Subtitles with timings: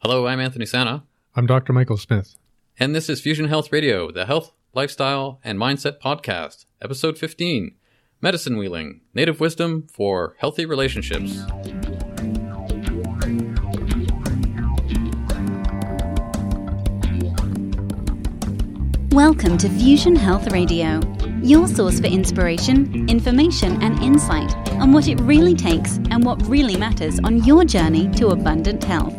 [0.00, 1.02] Hello, I'm Anthony Santa,
[1.34, 1.72] I'm Dr.
[1.72, 2.36] Michael Smith.
[2.78, 7.74] and this is Fusion Health Radio, the health, lifestyle, and mindset podcast, episode 15
[8.20, 11.40] Medicine Wheeling Native Wisdom for Healthy Relationships.
[19.10, 21.00] Welcome to Fusion Health Radio,
[21.42, 26.76] your source for inspiration, information, and insight on what it really takes and what really
[26.76, 29.14] matters on your journey to abundant health.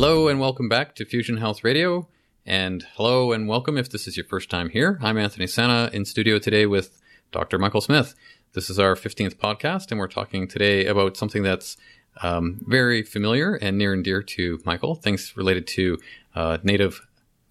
[0.00, 2.06] Hello, and welcome back to Fusion Health Radio.
[2.46, 4.96] And hello, and welcome if this is your first time here.
[5.02, 7.00] I'm Anthony Santa in studio today with
[7.32, 7.58] Dr.
[7.58, 8.14] Michael Smith.
[8.52, 11.76] This is our 15th podcast, and we're talking today about something that's
[12.22, 15.98] um, very familiar and near and dear to Michael, things related to
[16.32, 17.04] uh, native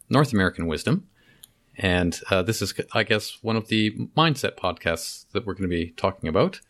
[0.10, 1.05] North American wisdom.
[1.76, 5.76] And uh, this is, I guess, one of the mindset podcasts that we're going to
[5.76, 6.62] be talking about.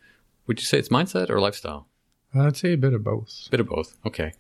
[0.48, 1.88] Would you say it's mindset or lifestyle?
[2.36, 3.48] I'd say a bit of both.
[3.50, 3.98] Bit of both.
[4.06, 4.34] Okay.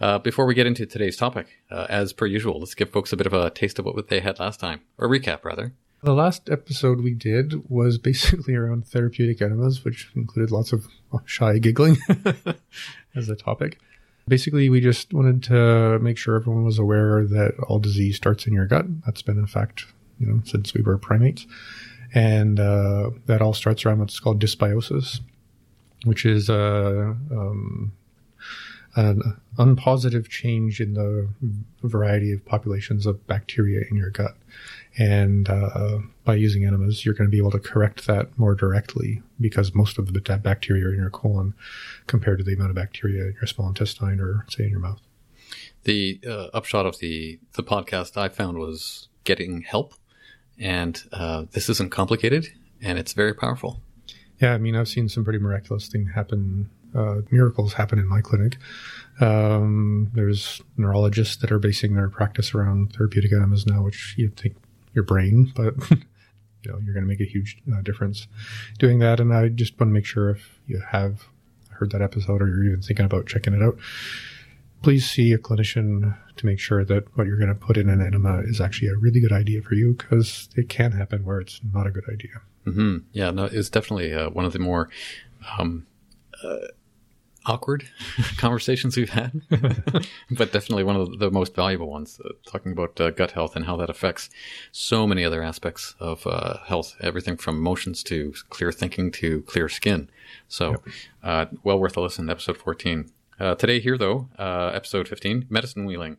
[0.00, 3.16] Uh, before we get into today's topic, uh, as per usual, let's give folks a
[3.16, 5.72] bit of a taste of what they had last time, or recap rather.
[6.02, 10.86] The last episode we did was basically around therapeutic enemas, which included lots of
[11.24, 11.96] shy giggling
[13.16, 13.78] as a topic.
[14.26, 18.54] Basically, we just wanted to make sure everyone was aware that all disease starts in
[18.54, 18.86] your gut.
[19.04, 19.84] That's been a fact,
[20.18, 21.46] you know, since we were primates.
[22.14, 25.20] And uh, that all starts around what's called dysbiosis,
[26.04, 27.92] which is uh, um,
[28.96, 31.28] an unpositive change in the
[31.82, 34.36] variety of populations of bacteria in your gut.
[34.96, 39.22] And uh, by using enemas, you're going to be able to correct that more directly
[39.40, 41.54] because most of the bacteria are in your colon
[42.06, 45.00] compared to the amount of bacteria in your small intestine or, say, in your mouth.
[45.82, 49.94] The uh, upshot of the the podcast I found was getting help,
[50.58, 52.48] and uh, this isn't complicated,
[52.80, 53.80] and it's very powerful.
[54.40, 56.68] Yeah, I mean, I've seen some pretty miraculous things happen.
[56.94, 58.56] Uh, miracles happen in my clinic.
[59.20, 64.56] Um, there's neurologists that are basing their practice around therapeutic enemas now, which you'd think
[64.92, 68.26] your brain, but you know, you're going to make a huge uh, difference
[68.78, 69.20] doing that.
[69.20, 71.28] And I just want to make sure if you have
[71.70, 73.76] heard that episode or you're even thinking about checking it out,
[74.82, 78.00] please see a clinician to make sure that what you're going to put in an
[78.00, 81.60] enema is actually a really good idea for you because it can happen where it's
[81.72, 82.42] not a good idea.
[82.64, 84.88] Hmm Yeah, no, it's definitely uh, one of the more
[85.58, 85.86] um,
[86.42, 86.68] uh,
[87.46, 87.86] awkward
[88.38, 89.42] conversations we've had,
[90.30, 92.20] but definitely one of the most valuable ones.
[92.24, 94.30] Uh, talking about uh, gut health and how that affects
[94.72, 99.68] so many other aspects of uh, health, everything from emotions to clear thinking to clear
[99.68, 100.08] skin.
[100.48, 100.82] So,
[101.22, 102.30] uh, well worth a listen.
[102.30, 103.10] Episode fourteen.
[103.38, 106.16] Uh, today, here though, uh, episode fifteen, medicine wheeling,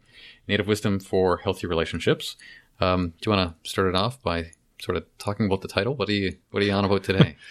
[0.48, 2.36] native wisdom for healthy relationships.
[2.80, 4.52] Um, do you want to start it off by
[4.86, 5.96] sort of talking about the title?
[5.96, 7.36] What are you What are you on about today?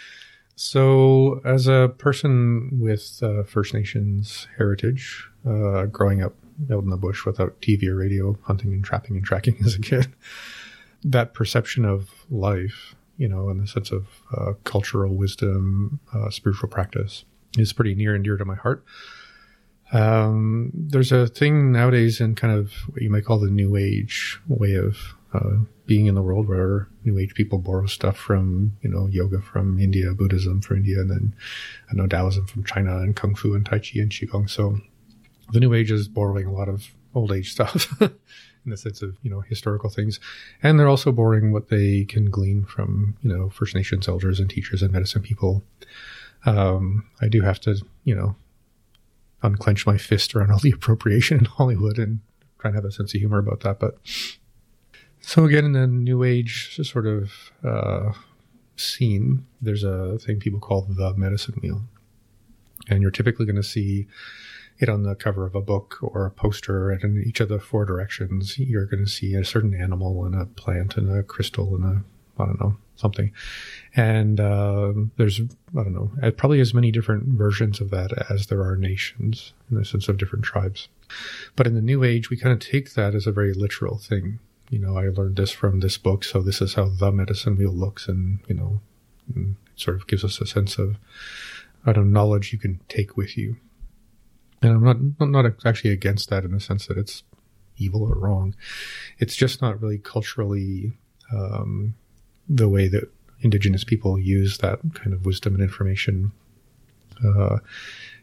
[0.56, 6.34] So, as a person with uh, First Nations heritage, uh, growing up
[6.70, 9.80] out in the bush without TV or radio, hunting and trapping and tracking as a
[9.80, 10.14] kid,
[11.02, 14.06] that perception of life, you know, in the sense of
[14.36, 17.24] uh, cultural wisdom, uh, spiritual practice,
[17.58, 18.84] is pretty near and dear to my heart.
[19.92, 24.38] Um, there's a thing nowadays in kind of what you might call the New Age
[24.46, 25.56] way of uh,
[25.86, 29.78] being in the world where New Age people borrow stuff from, you know, yoga from
[29.78, 31.34] India, Buddhism from India, and then
[31.90, 34.48] I know Taoism from China, and Kung Fu and Tai Chi and Qigong.
[34.48, 34.78] So
[35.52, 38.10] the New Age is borrowing a lot of old age stuff in
[38.70, 40.20] the sense of, you know, historical things.
[40.62, 44.48] And they're also borrowing what they can glean from, you know, First Nations elders and
[44.48, 45.62] teachers and medicine people.
[46.46, 48.36] Um, I do have to, you know,
[49.42, 52.20] unclench my fist around all the appropriation in Hollywood and
[52.58, 53.78] try and have a sense of humor about that.
[53.78, 53.98] But
[55.26, 57.32] so again, in the New Age sort of
[57.64, 58.12] uh,
[58.76, 61.82] scene, there's a thing people call the medicine wheel,
[62.88, 64.06] and you're typically going to see
[64.78, 67.58] it on the cover of a book or a poster, and in each of the
[67.58, 71.74] four directions, you're going to see a certain animal and a plant and a crystal
[71.74, 72.04] and a
[72.36, 73.32] I don't know something,
[73.96, 78.48] and uh, there's I don't know uh, probably as many different versions of that as
[78.48, 80.88] there are nations in the sense of different tribes.
[81.56, 84.38] But in the New Age, we kind of take that as a very literal thing
[84.70, 87.72] you know, I learned this from this book, so this is how the medicine wheel
[87.72, 88.80] looks, and you know,
[89.34, 90.96] and sort of gives us a sense of,
[91.84, 93.56] I don't know, knowledge you can take with you.
[94.62, 97.22] And I'm not I'm not actually against that in the sense that it's
[97.76, 98.54] evil or wrong.
[99.18, 100.92] It's just not really culturally
[101.32, 101.94] um,
[102.48, 106.32] the way that indigenous people use that kind of wisdom and information
[107.24, 107.58] uh,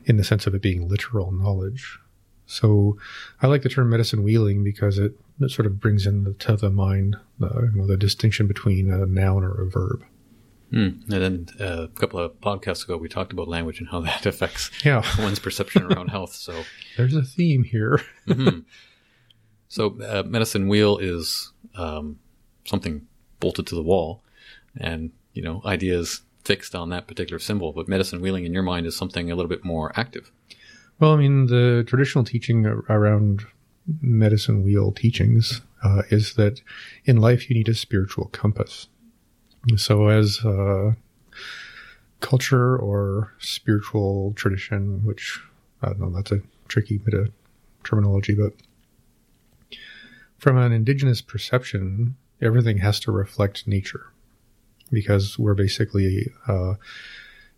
[0.06, 2.00] in the sense of it being literal knowledge.
[2.46, 2.98] So
[3.42, 6.56] I like the term medicine wheeling because it, it sort of brings in the, to
[6.56, 10.04] the mind the, you know, the distinction between a noun or a verb.
[10.72, 11.04] Mm.
[11.12, 14.26] And then uh, a couple of podcasts ago, we talked about language and how that
[14.32, 15.04] affects Yeah.
[15.20, 16.34] one's perception around health.
[16.34, 16.64] So,
[16.98, 18.02] There's a theme here.
[18.28, 18.64] mhm.
[19.68, 22.20] so uh, medicine wheel is um,
[22.66, 23.08] something
[23.40, 24.24] bolted to the wall,
[24.78, 27.72] and you know, ideas fixed on that particular symbol.
[27.74, 30.32] But medicine wheeling in your mind is something a little bit more active.
[31.00, 33.44] Well, I mean, the traditional teaching around
[34.02, 36.62] medicine wheel teachings uh, is that
[37.06, 38.88] in life you need a spiritual compass.
[39.76, 40.94] So, as uh,
[42.20, 45.40] culture or spiritual tradition, which
[45.82, 47.32] I don't know, that's a tricky bit of
[47.84, 48.54] terminology, but
[50.38, 54.08] from an indigenous perception, everything has to reflect nature
[54.92, 56.74] because we're basically uh,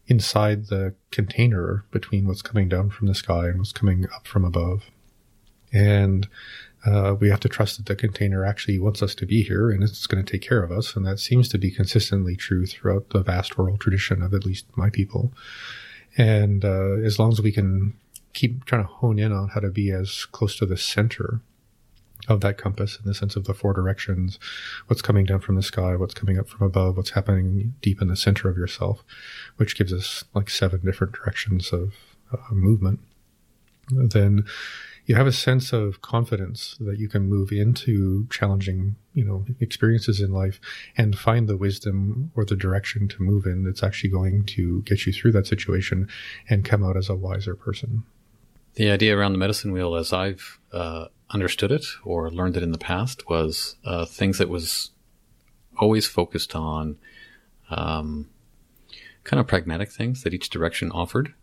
[0.08, 4.44] inside the container between what's coming down from the sky and what's coming up from
[4.44, 4.92] above.
[5.74, 6.28] And
[6.86, 9.84] uh, we have to trust that the container actually wants us to be here and
[9.84, 10.96] it's going to take care of us.
[10.96, 14.66] And that seems to be consistently true throughout the vast oral tradition of at least
[14.76, 15.32] my people.
[16.18, 17.94] And uh, as long as we can
[18.34, 21.42] keep trying to hone in on how to be as close to the center
[22.28, 24.40] of that compass in the sense of the four directions,
[24.88, 28.08] what's coming down from the sky, what's coming up from above, what's happening deep in
[28.08, 29.04] the center of yourself,
[29.58, 31.94] which gives us like seven different directions of
[32.32, 33.00] uh, movement,
[33.90, 34.46] then
[35.06, 40.22] you have a sense of confidence that you can move into challenging, you know, experiences
[40.22, 40.62] in life
[40.96, 45.06] and find the wisdom or the direction to move in that's actually going to get
[45.06, 46.08] you through that situation
[46.50, 48.04] and come out as a wiser person.
[48.76, 52.72] The idea around the medicine wheel, as I've uh, understood it or learned it in
[52.72, 54.92] the past, was uh, things that was
[55.78, 56.98] always focused on
[57.70, 58.30] um,
[59.24, 61.34] kind of pragmatic things that each direction offered.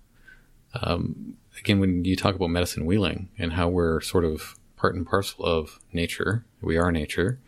[0.75, 5.07] Um, again, when you talk about medicine wheeling and how we're sort of part and
[5.07, 7.41] parcel of nature, we are nature,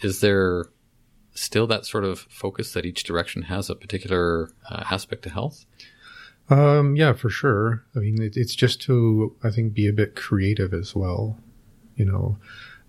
[0.00, 0.66] is there
[1.34, 5.66] still that sort of focus that each direction has a particular uh, aspect to health?
[6.48, 7.84] Um, yeah, for sure.
[7.96, 11.38] I mean, it, it's just to, I think, be a bit creative as well.
[11.96, 12.38] You know,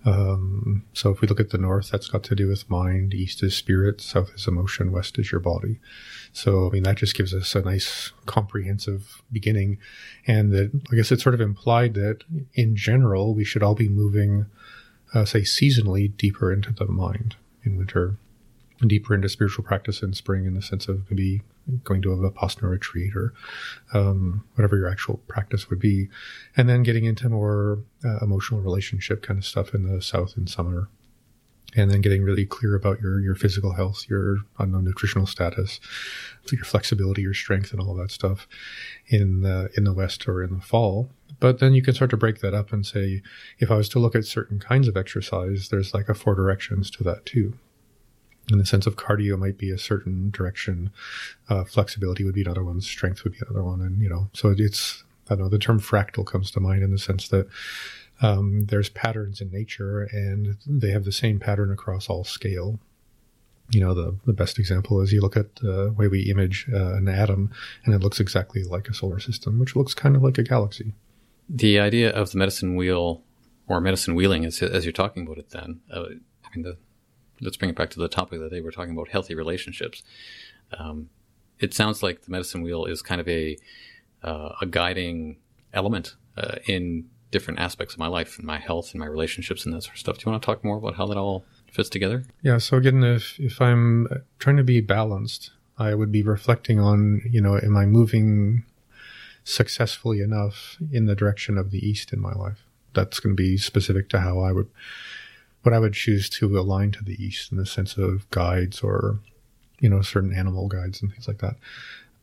[0.05, 3.13] um, so if we look at the north, that's got to do with mind.
[3.13, 3.99] East is spirit.
[3.99, 4.91] South is emotion.
[4.91, 5.79] West is your body.
[6.31, 9.79] So, I mean, that just gives us a nice comprehensive beginning.
[10.27, 12.23] And that, I guess it's sort of implied that
[12.53, 14.45] in general, we should all be moving,
[15.13, 18.17] uh, say, seasonally deeper into the mind in winter,
[18.79, 21.41] and deeper into spiritual practice in spring in the sense of maybe
[21.83, 23.33] going to a Vipassana retreat or
[23.93, 26.09] um, whatever your actual practice would be.
[26.55, 30.47] And then getting into more uh, emotional relationship kind of stuff in the south in
[30.47, 30.89] summer
[31.75, 35.79] and then getting really clear about your your physical health, your nutritional status,
[36.51, 38.47] your flexibility, your strength, and all that stuff
[39.07, 41.09] in the in the west or in the fall.
[41.39, 43.21] But then you can start to break that up and say,
[43.59, 46.89] if I was to look at certain kinds of exercise, there's like a four directions
[46.91, 47.57] to that too.
[48.51, 50.91] In the sense of cardio might be a certain direction,
[51.49, 54.53] uh, flexibility would be another one, strength would be another one, and you know, so
[54.55, 57.47] it's I don't know the term fractal comes to mind in the sense that
[58.21, 62.79] um, there's patterns in nature and they have the same pattern across all scale.
[63.71, 66.93] You know, the, the best example is you look at the way we image uh,
[66.95, 67.51] an atom
[67.83, 70.93] and it looks exactly like a solar system, which looks kind of like a galaxy.
[71.49, 73.23] The idea of the medicine wheel
[73.67, 76.05] or medicine wheeling, as, as you're talking about it, then, uh,
[76.43, 76.77] I mean, the,
[77.41, 80.03] let's bring it back to the topic that they were talking about healthy relationships.
[80.77, 81.09] Um,
[81.59, 83.57] it sounds like the medicine wheel is kind of a,
[84.23, 85.37] uh, a guiding
[85.73, 89.73] element uh, in different aspects of my life and my health and my relationships and
[89.73, 90.17] that sort of stuff.
[90.17, 92.23] Do you want to talk more about how that all fits together?
[92.41, 92.57] Yeah.
[92.59, 94.07] So again, if, if I'm
[94.39, 98.63] trying to be balanced, I would be reflecting on, you know, am I moving
[99.43, 102.63] successfully enough in the direction of the East in my life?
[102.93, 104.69] That's going to be specific to how I would,
[105.65, 109.19] what I would choose to align to the East in the sense of guides or,
[109.79, 111.55] you know, certain animal guides and things like that.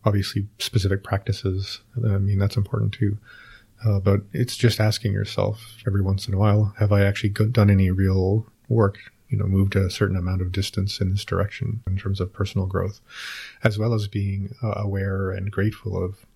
[0.05, 1.81] Obviously, specific practices.
[1.97, 3.19] I mean, that's important too.
[3.85, 7.69] Uh, but it's just asking yourself every once in a while, have I actually done
[7.69, 8.99] any real work?
[9.29, 12.67] You know, moved a certain amount of distance in this direction in terms of personal
[12.69, 13.01] growth,
[13.65, 16.27] as well as being uh, aware and grateful of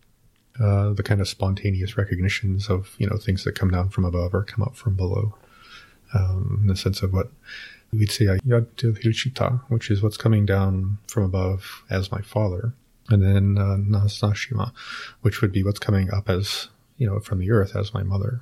[0.59, 4.35] uh, the kind of spontaneous recognitions of you know things that come down from above
[4.35, 5.35] or come up from below.
[6.15, 7.31] Um, in the sense of what
[7.93, 12.73] we'd say yad hirchita, which is what's coming down from above as my father,
[13.09, 14.09] and then uh,
[15.23, 18.41] which would be what's coming up as you know, from the earth as my mother.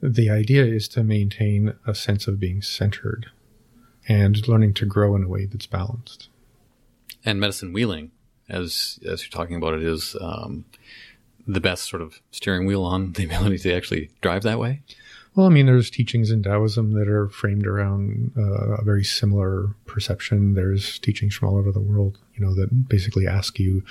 [0.00, 3.26] The idea is to maintain a sense of being centered
[4.08, 6.28] and learning to grow in a way that's balanced.
[7.24, 8.12] And medicine wheeling,
[8.48, 10.64] as as you're talking about it, is um,
[11.46, 14.82] the best sort of steering wheel on the ability to actually drive that way.
[15.34, 19.74] Well, I mean, there's teachings in Taoism that are framed around uh, a very similar
[19.86, 20.54] perception.
[20.54, 22.18] There's teachings from all over the world.
[22.34, 23.82] you know, that basically ask you,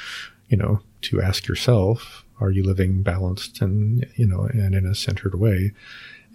[0.49, 4.95] you know, to ask yourself, are you living balanced and, you know, and in a
[4.95, 5.71] centered way?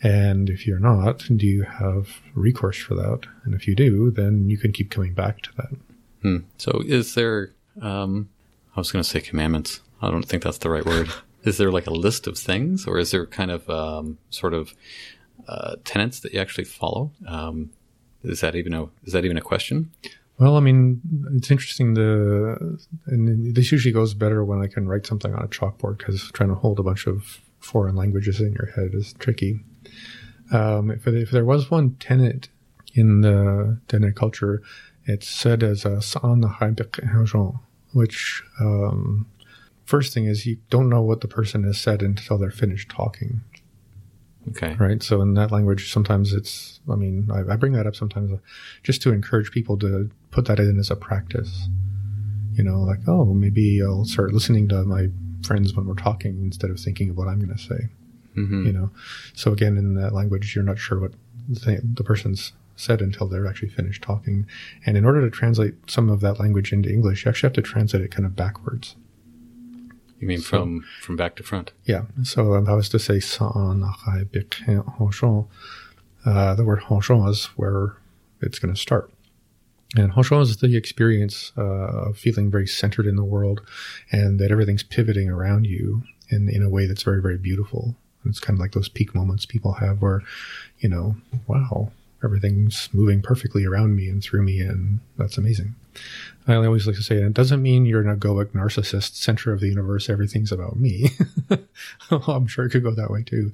[0.03, 3.21] And if you're not, do you have recourse for that?
[3.45, 5.71] And if you do, then you can keep coming back to that.
[6.23, 6.37] Hmm.
[6.59, 8.29] So is there, um,
[8.77, 9.81] I was going to say commandments.
[10.01, 11.09] I don't think that's the right word.
[11.45, 14.75] is there like a list of things or is there kind of, um, sort of,
[15.49, 17.13] uh, tenets that you actually follow?
[17.27, 17.71] Um,
[18.23, 19.91] is that even a, is that even a question?
[20.39, 21.01] Well, I mean,
[21.35, 21.95] it's interesting.
[21.95, 26.31] The and this usually goes better when I can write something on a chalkboard because
[26.33, 29.61] trying to hold a bunch of foreign languages in your head is tricky.
[30.53, 32.49] Um, if, if, there was one tenet
[32.95, 34.63] in the Dene culture,
[35.07, 36.43] it's said as a san
[37.93, 39.27] which um,
[39.85, 43.43] first thing is you don't know what the person has said until they're finished talking.
[44.51, 44.75] Okay.
[44.75, 45.03] Right.
[45.03, 48.39] So in that language, sometimes it's, I mean, I, I bring that up sometimes uh,
[48.83, 51.69] just to encourage people to put that in as a practice.
[52.55, 55.09] You know, like, oh, maybe I'll start listening to my
[55.47, 57.89] friends when we're talking instead of thinking of what I'm going to say.
[58.37, 58.67] Mm-hmm.
[58.67, 58.91] You know,
[59.35, 61.13] so again, in that language, you're not sure what
[61.49, 64.47] the, the person's said until they're actually finished talking.
[64.85, 67.63] And in order to translate some of that language into English, you actually have to
[67.63, 68.97] translate it kind of backwards.
[70.23, 71.73] You mean so, from from back to front?
[71.85, 72.05] Yeah.
[72.23, 73.83] So if I was to say "san
[76.25, 77.97] uh, the word honshon is where
[78.41, 79.11] it's going to start.
[79.97, 83.63] And honshon is the experience uh, of feeling very centered in the world,
[84.13, 87.97] and that everything's pivoting around you in in a way that's very very beautiful.
[88.23, 90.23] And it's kind of like those peak moments people have where,
[90.79, 91.17] you know,
[91.49, 91.91] wow,
[92.23, 95.75] everything's moving perfectly around me and through me, and that's amazing.
[96.47, 99.69] I always like to say it doesn't mean you're an egoic narcissist, center of the
[99.69, 101.11] universe, everything's about me.
[102.11, 103.53] I'm sure it could go that way too.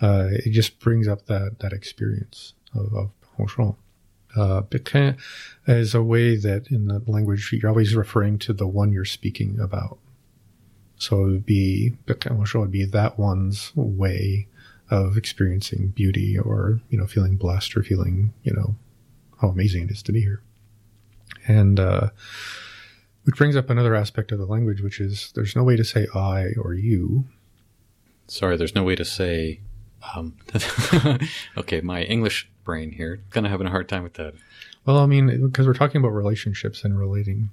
[0.00, 3.76] Uh, it just brings up that that experience of, of Honshon.
[4.34, 4.62] Uh,
[5.66, 9.60] is a way that in the language you're always referring to the one you're speaking
[9.60, 9.98] about.
[10.96, 14.46] So it would be Pékin would be that one's way
[14.90, 18.76] of experiencing beauty or, you know, feeling blessed or feeling, you know,
[19.40, 20.42] how amazing it is to be here.
[21.46, 22.10] And, uh,
[23.24, 26.06] which brings up another aspect of the language, which is there's no way to say
[26.14, 27.24] I or you.
[28.26, 29.60] Sorry, there's no way to say,
[30.14, 30.36] um,
[31.56, 34.34] okay, my English brain here, kind of having a hard time with that.
[34.84, 37.50] Well, I mean, because we're talking about relationships and relating.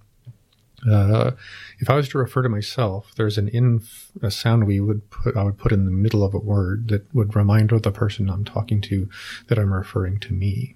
[0.90, 1.32] Uh,
[1.80, 3.82] if I was to refer to myself, there's an in
[4.22, 7.14] a sound we would put I would put in the middle of a word that
[7.14, 9.10] would remind the person I'm talking to
[9.48, 10.76] that I'm referring to me,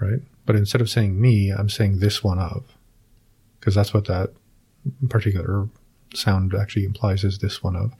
[0.00, 0.20] right?
[0.46, 2.64] But instead of saying me, I'm saying this one of,
[3.58, 4.30] because that's what that
[5.08, 5.68] particular
[6.14, 7.92] sound actually implies is this one of.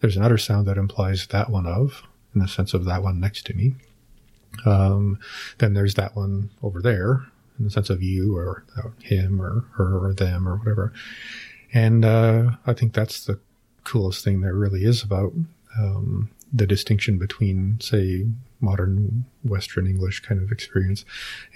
[0.00, 2.02] There's another sound that implies that one of,
[2.34, 3.74] in the sense of that one next to me.
[4.64, 5.18] Um,
[5.58, 7.26] then there's that one over there,
[7.58, 8.64] in the sense of you or
[9.02, 10.92] him or her or them or whatever.
[11.72, 13.38] And uh, I think that's the
[13.84, 15.32] coolest thing there really is about
[15.78, 18.26] um, the distinction between, say,
[18.60, 21.04] modern Western English kind of experience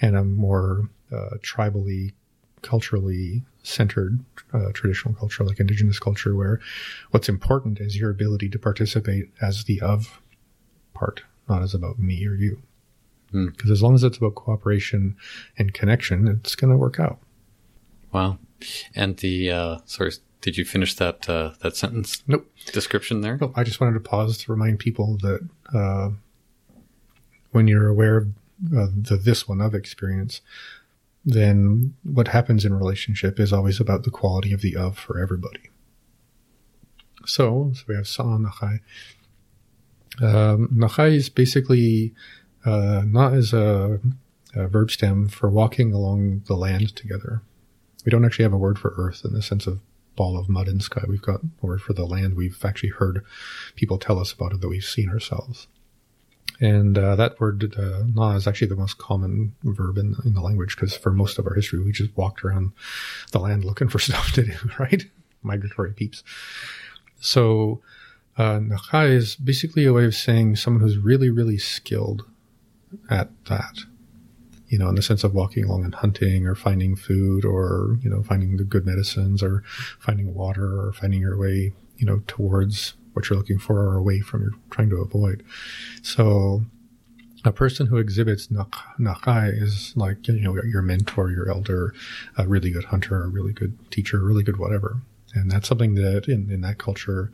[0.01, 2.13] and a more uh, tribally,
[2.61, 4.23] culturally centered
[4.53, 6.59] uh, traditional culture like indigenous culture, where
[7.11, 10.21] what's important is your ability to participate as the of
[10.93, 12.61] part, not as about me or you.
[13.31, 13.73] Because mm.
[13.73, 15.17] as long as it's about cooperation
[15.57, 17.19] and connection, it's going to work out.
[18.11, 18.39] Wow.
[18.95, 20.13] And the, uh, sorry,
[20.45, 22.21] did you finish that, uh, that sentence?
[22.27, 22.47] Nope.
[22.71, 23.39] Description there?
[23.41, 23.53] Nope.
[23.55, 26.09] I just wanted to pause to remind people that, uh,
[27.49, 28.27] when you're aware of
[28.77, 30.41] uh, the this one of experience,
[31.25, 35.71] then what happens in relationship is always about the quality of the of for everybody.
[37.25, 38.81] So, so we have sa nachai.
[40.21, 42.13] Um, nachai is basically
[42.63, 43.99] uh, not as a,
[44.53, 47.41] a, verb stem for walking along the land together.
[48.05, 49.79] We don't actually have a word for earth in the sense of
[50.15, 51.03] ball of mud and sky.
[51.07, 52.35] We've got word for the land.
[52.35, 53.23] We've actually heard
[53.75, 55.67] people tell us about it that we've seen ourselves.
[56.59, 60.41] And uh, that word uh, na is actually the most common verb in, in the
[60.41, 62.71] language because for most of our history, we just walked around
[63.31, 65.03] the land looking for stuff to do, right?
[65.43, 66.23] Migratory peeps.
[67.19, 67.81] So,
[68.37, 68.59] uh,
[68.93, 72.25] is basically a way of saying someone who's really, really skilled
[73.09, 73.79] at that.
[74.67, 78.09] You know, in the sense of walking along and hunting or finding food or, you
[78.09, 79.63] know, finding the good medicines or
[79.99, 84.19] finding water or finding your way, you know, towards what you're looking for or away
[84.19, 85.43] from you're trying to avoid.
[86.01, 86.65] So
[87.45, 91.93] a person who exhibits nakai is like, you know, your mentor, your elder,
[92.37, 95.01] a really good hunter, a really good teacher, a really good whatever.
[95.35, 97.31] And that's something that in, in that culture,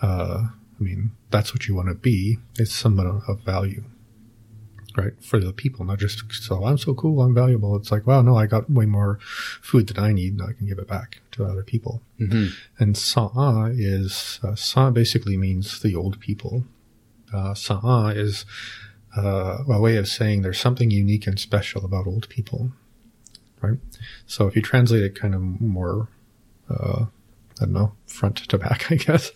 [0.00, 0.48] uh,
[0.80, 2.38] I mean, that's what you want to be.
[2.58, 3.84] It's someone of value.
[4.96, 5.12] Right?
[5.22, 7.76] For the people, not just so I'm so cool, I'm valuable.
[7.76, 9.18] It's like, wow, no, I got way more
[9.60, 12.02] food than I need, and I can give it back to other people.
[12.20, 12.48] Mm-hmm.
[12.78, 16.64] And sa'a is uh, sa basically means the old people.
[17.32, 18.44] Uh, sa'a is
[19.16, 22.72] uh, a way of saying there's something unique and special about old people,
[23.60, 23.78] right?
[24.26, 26.08] So if you translate it kind of more,
[26.70, 27.06] uh,
[27.60, 29.32] I don't know, front to back, I guess.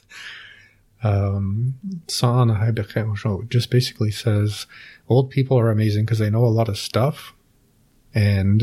[1.03, 1.75] Um,
[2.09, 4.67] just basically says
[5.09, 7.35] old people are amazing because they know a lot of stuff
[8.15, 8.63] and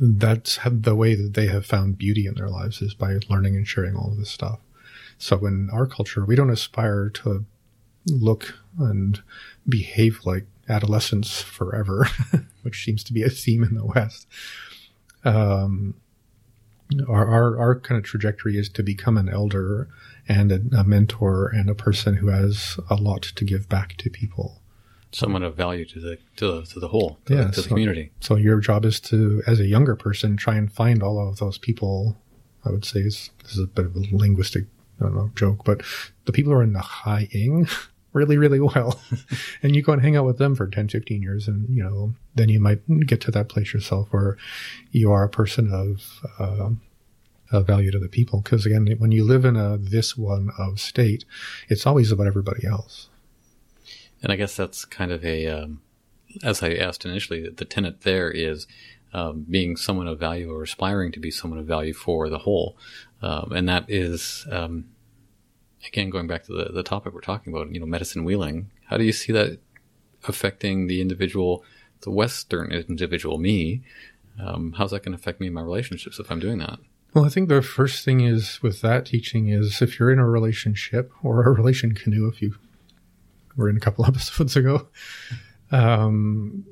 [0.00, 3.68] that's the way that they have found beauty in their lives is by learning and
[3.68, 4.58] sharing all of this stuff.
[5.18, 7.44] So in our culture, we don't aspire to
[8.06, 9.22] look and
[9.68, 12.08] behave like adolescents forever,
[12.62, 14.26] which seems to be a theme in the West.
[15.24, 15.94] Um,
[17.08, 19.88] our, our, our kind of trajectory is to become an elder
[20.28, 24.10] and a, a mentor and a person who has a lot to give back to
[24.10, 24.60] people
[25.14, 27.68] someone of value to the to the, to the whole to, Yeah, the, to the
[27.68, 28.10] community.
[28.20, 31.58] So your job is to, as a younger person, try and find all of those
[31.58, 32.16] people.
[32.64, 34.64] I would say is, this is a bit of a linguistic,
[35.00, 35.82] I don't know, joke, but
[36.24, 37.68] the people who are in the high ing
[38.14, 39.00] really, really well.
[39.62, 42.14] and you go and hang out with them for 10, 15 years and, you know,
[42.34, 44.38] then you might get to that place yourself where
[44.92, 46.70] you are a person of, uh,
[47.52, 48.40] of value to the people.
[48.40, 51.24] Cause again, when you live in a this one of state,
[51.68, 53.10] it's always about everybody else.
[54.24, 55.82] And I guess that's kind of a, um,
[56.42, 58.66] as I asked initially, the tenet there is
[59.12, 62.74] um, being someone of value or aspiring to be someone of value for the whole.
[63.20, 64.86] Um, and that is, um,
[65.86, 68.70] again, going back to the, the topic we're talking about, you know, medicine wheeling.
[68.86, 69.58] How do you see that
[70.26, 71.62] affecting the individual,
[72.00, 73.82] the Western individual, me?
[74.42, 76.78] Um, how's that going to affect me in my relationships if I'm doing that?
[77.12, 80.26] Well, I think the first thing is with that teaching is if you're in a
[80.26, 82.56] relationship or a relation canoe, if you
[83.56, 84.88] were in a couple episodes ago,
[85.70, 86.64] um,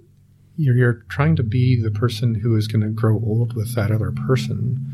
[0.56, 3.90] you're, you're trying to be the person who is going to grow old with that
[3.90, 4.84] other person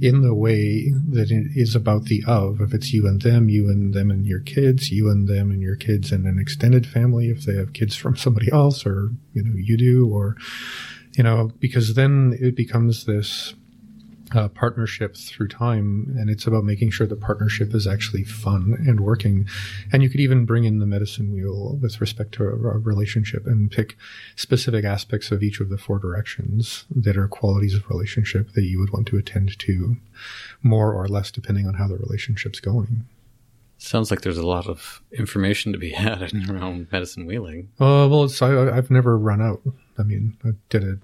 [0.00, 2.60] in the way that it is about the of.
[2.60, 5.62] If it's you and them, you and them and your kids, you and them and
[5.62, 9.42] your kids and an extended family, if they have kids from somebody else or, you
[9.42, 10.36] know, you do, or,
[11.16, 13.54] you know, because then it becomes this
[14.34, 19.00] uh, partnership through time, and it's about making sure the partnership is actually fun and
[19.00, 19.46] working.
[19.92, 23.46] And you could even bring in the medicine wheel with respect to a, a relationship
[23.46, 23.96] and pick
[24.34, 28.78] specific aspects of each of the four directions that are qualities of relationship that you
[28.78, 29.96] would want to attend to,
[30.62, 33.06] more or less depending on how the relationship's going.
[33.78, 37.68] Sounds like there's a lot of information to be had around medicine wheeling.
[37.78, 39.60] Uh, well, it's, I, I've never run out.
[39.98, 40.98] I mean, I did a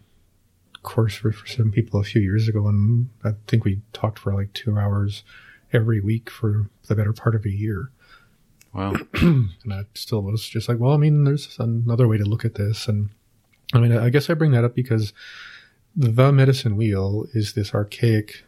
[0.82, 4.34] course for, for some people a few years ago, and I think we talked for
[4.34, 5.24] like two hours
[5.72, 7.90] every week for the better part of a year.
[8.72, 8.94] Wow.
[9.14, 12.54] And I still was just like, well, I mean, there's another way to look at
[12.54, 12.88] this.
[12.88, 13.10] And
[13.72, 15.12] I mean, I guess I bring that up because
[15.94, 18.44] the medicine wheel is this archaic,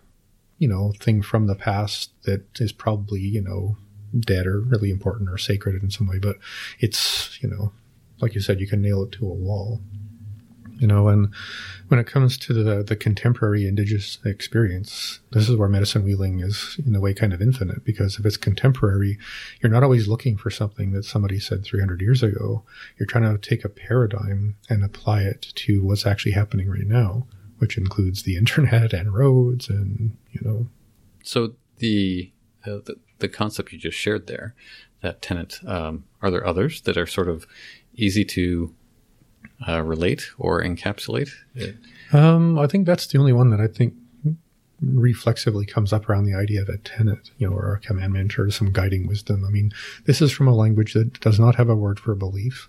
[0.58, 3.76] you know, thing from the past that is probably, you know,
[4.18, 6.18] dead or really important or sacred in some way.
[6.18, 6.36] But
[6.78, 7.72] it's, you know,
[8.20, 9.80] like you said, you can nail it to a wall.
[10.78, 11.32] You know, and
[11.88, 16.80] when it comes to the, the contemporary indigenous experience, this is where medicine wheeling is
[16.84, 19.18] in a way kind of infinite because if it's contemporary,
[19.60, 22.64] you're not always looking for something that somebody said 300 years ago.
[22.98, 27.26] You're trying to take a paradigm and apply it to what's actually happening right now,
[27.58, 30.66] which includes the internet and roads and, you know,
[31.22, 32.32] So the,
[32.66, 34.54] uh, the the concept you just shared there,
[35.00, 37.46] that tenet, um, are there others that are sort of
[37.94, 38.74] easy to
[39.66, 41.30] uh, relate or encapsulate?
[42.12, 43.94] Um, I think that's the only one that I think
[44.80, 48.50] reflexively comes up around the idea of a tenet, you know, or a commandment or
[48.50, 49.44] some guiding wisdom.
[49.44, 49.72] I mean,
[50.04, 52.68] this is from a language that does not have a word for belief.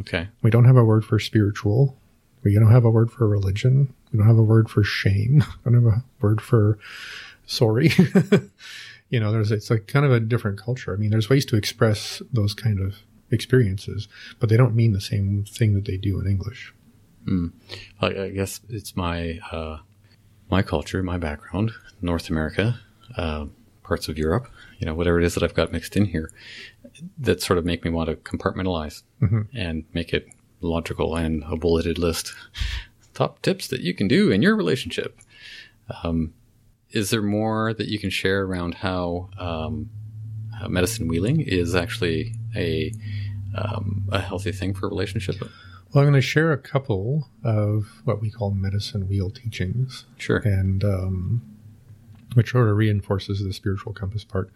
[0.00, 0.28] Okay.
[0.42, 1.96] We don't have a word for spiritual.
[2.42, 3.94] We don't have a word for religion.
[4.12, 5.44] We don't have a word for shame.
[5.64, 6.78] We don't have a word for
[7.46, 7.92] sorry.
[9.10, 10.92] you know, there's it's like kind of a different culture.
[10.92, 12.96] I mean, there's ways to express those kind of
[13.30, 14.08] experiences,
[14.38, 16.74] but they don't mean the same thing that they do in English.
[18.00, 19.78] I, I guess it's my uh,
[20.50, 22.80] my culture, my background, North America,
[23.16, 23.46] uh,
[23.82, 26.30] parts of Europe, you know, whatever it is that I've got mixed in here,
[27.18, 29.02] that sort of make me want to compartmentalize
[29.54, 30.28] and make it
[30.60, 32.34] logical and a bulleted list.
[33.14, 35.20] Top tips that you can do in your relationship.
[36.02, 36.34] Um,
[36.90, 39.90] is there more that you can share around how um,
[40.60, 42.92] uh, medicine wheeling is actually a
[43.54, 45.36] um, a healthy thing for a relationship?
[45.40, 50.38] Well, I'm going to share a couple of what we call medicine wheel teachings, Sure.
[50.38, 51.42] and um,
[52.34, 54.50] which sort of reinforces the spiritual compass part.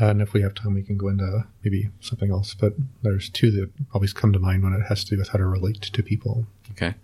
[0.00, 2.54] Uh, and if we have time, we can go into maybe something else.
[2.54, 5.38] But there's two that always come to mind when it has to do with how
[5.38, 6.46] to relate to people.
[6.72, 6.94] Okay.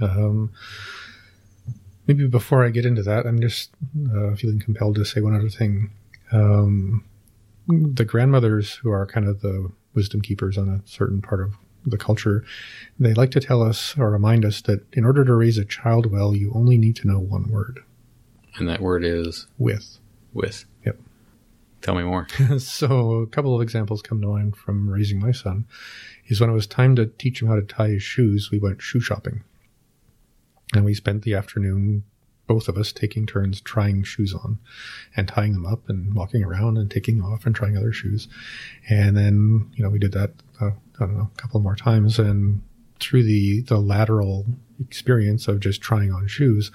[0.00, 0.50] Um,
[2.06, 3.70] maybe before I get into that, I'm just
[4.14, 5.90] uh, feeling compelled to say one other thing.
[6.30, 7.04] Um,
[7.66, 11.98] the grandmothers who are kind of the wisdom keepers on a certain part of the
[11.98, 12.44] culture,
[12.98, 16.10] they like to tell us or remind us that in order to raise a child
[16.10, 17.80] well, you only need to know one word
[18.56, 19.98] And that word is with.
[20.32, 20.64] with.
[20.84, 20.98] Yep.
[21.80, 22.28] Tell me more.
[22.58, 25.66] so a couple of examples come to mind from raising my son
[26.26, 28.80] is when it was time to teach him how to tie his shoes, we went
[28.80, 29.42] shoe shopping.
[30.74, 32.04] And we spent the afternoon,
[32.52, 34.58] both of us taking turns trying shoes on
[35.16, 38.28] and tying them up and walking around and taking off and trying other shoes.
[38.90, 42.18] And then, you know, we did that, uh, I don't know, a couple more times.
[42.18, 42.60] And
[43.00, 44.44] through the, the lateral
[44.78, 46.70] experience of just trying on shoes,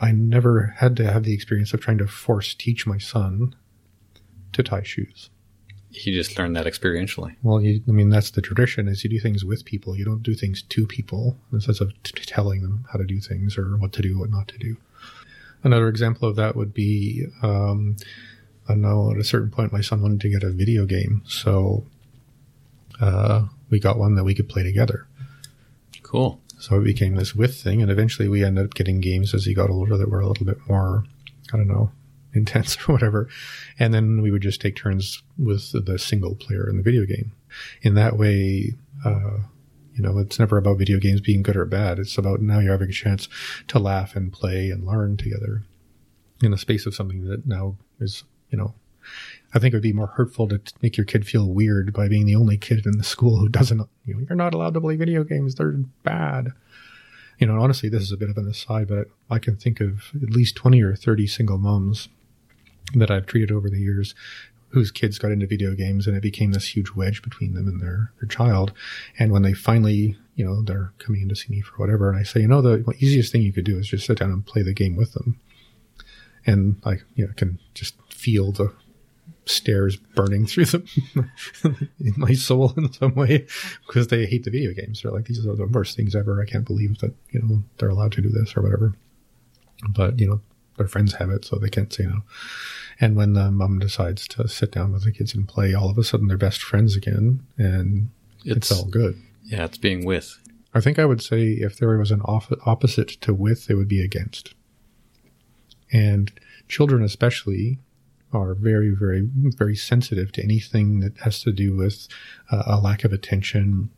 [0.00, 3.54] I never had to have the experience of trying to force teach my son
[4.54, 5.30] to tie shoes.
[5.92, 7.34] You just learned that experientially.
[7.42, 9.96] Well, you, I mean, that's the tradition is you do things with people.
[9.96, 13.04] You don't do things to people in the sense of t- telling them how to
[13.04, 14.76] do things or what to do, what not to do.
[15.64, 17.96] Another example of that would be, um,
[18.68, 21.22] I know at a certain point my son wanted to get a video game.
[21.26, 21.84] So,
[23.00, 25.06] uh, we got one that we could play together.
[26.02, 26.40] Cool.
[26.58, 27.82] So it became this with thing.
[27.82, 30.46] And eventually we ended up getting games as he got older that were a little
[30.46, 31.04] bit more,
[31.52, 31.90] I don't know,
[32.32, 33.28] intense or whatever.
[33.78, 37.32] And then we would just take turns with the single player in the video game.
[37.82, 39.38] In that way, uh,
[39.94, 41.98] you know, it's never about video games being good or bad.
[41.98, 43.28] It's about now you're having a chance
[43.68, 45.62] to laugh and play and learn together
[46.42, 48.74] in the space of something that now is, you know,
[49.52, 52.26] I think it would be more hurtful to make your kid feel weird by being
[52.26, 54.96] the only kid in the school who doesn't, you know, you're not allowed to play
[54.96, 55.56] video games.
[55.56, 55.72] They're
[56.04, 56.52] bad.
[57.38, 60.10] You know, honestly, this is a bit of an aside, but I can think of
[60.22, 62.08] at least 20 or 30 single moms
[62.94, 64.14] that I've treated over the years
[64.70, 67.80] whose kids got into video games and it became this huge wedge between them and
[67.80, 68.72] their, their child.
[69.18, 72.18] And when they finally, you know, they're coming in to see me for whatever, and
[72.18, 74.46] I say, you know, the easiest thing you could do is just sit down and
[74.46, 75.40] play the game with them.
[76.46, 78.72] And I, you know, can just feel the
[79.44, 80.84] stares burning through the
[82.00, 83.46] in my soul in some way
[83.86, 85.02] because they hate the video games.
[85.02, 86.40] They're like, these are the worst things ever.
[86.40, 88.94] I can't believe that, you know, they're allowed to do this or whatever.
[89.88, 90.40] But, you know,
[90.80, 92.22] their friends have it, so they can't say no.
[92.98, 95.98] And when the mom decides to sit down with the kids and play, all of
[95.98, 98.08] a sudden they're best friends again, and
[98.44, 99.16] it's, It's- all good.
[99.44, 100.38] Yeah, it's being with.
[100.74, 103.88] I think I would say if there was an off- opposite to with, it would
[103.88, 104.54] be against.
[105.92, 106.30] And
[106.68, 107.78] children, especially,
[108.32, 112.06] are very, very, very sensitive to anything that has to do with
[112.52, 113.90] uh, a lack of attention.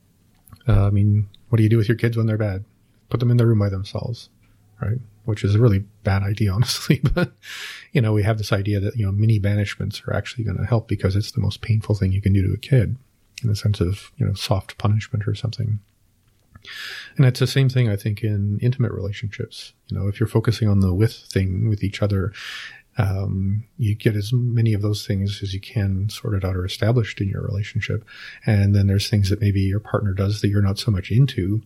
[0.66, 2.64] Uh, I mean, what do you do with your kids when they're bad?
[3.10, 4.30] Put them in the room by themselves,
[4.80, 5.00] right?
[5.24, 7.00] Which is a really bad idea, honestly.
[7.14, 7.32] But,
[7.92, 10.64] you know, we have this idea that, you know, mini banishments are actually going to
[10.64, 12.96] help because it's the most painful thing you can do to a kid
[13.42, 15.80] in the sense of, you know, soft punishment or something.
[17.16, 19.72] And it's the same thing, I think, in intimate relationships.
[19.88, 22.32] You know, if you're focusing on the with thing with each other,
[22.98, 27.20] um, you get as many of those things as you can sorted out or established
[27.20, 28.04] in your relationship.
[28.44, 31.62] And then there's things that maybe your partner does that you're not so much into,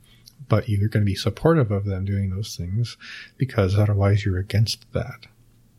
[0.48, 2.96] but you're going to be supportive of them doing those things
[3.36, 5.26] because otherwise you're against that.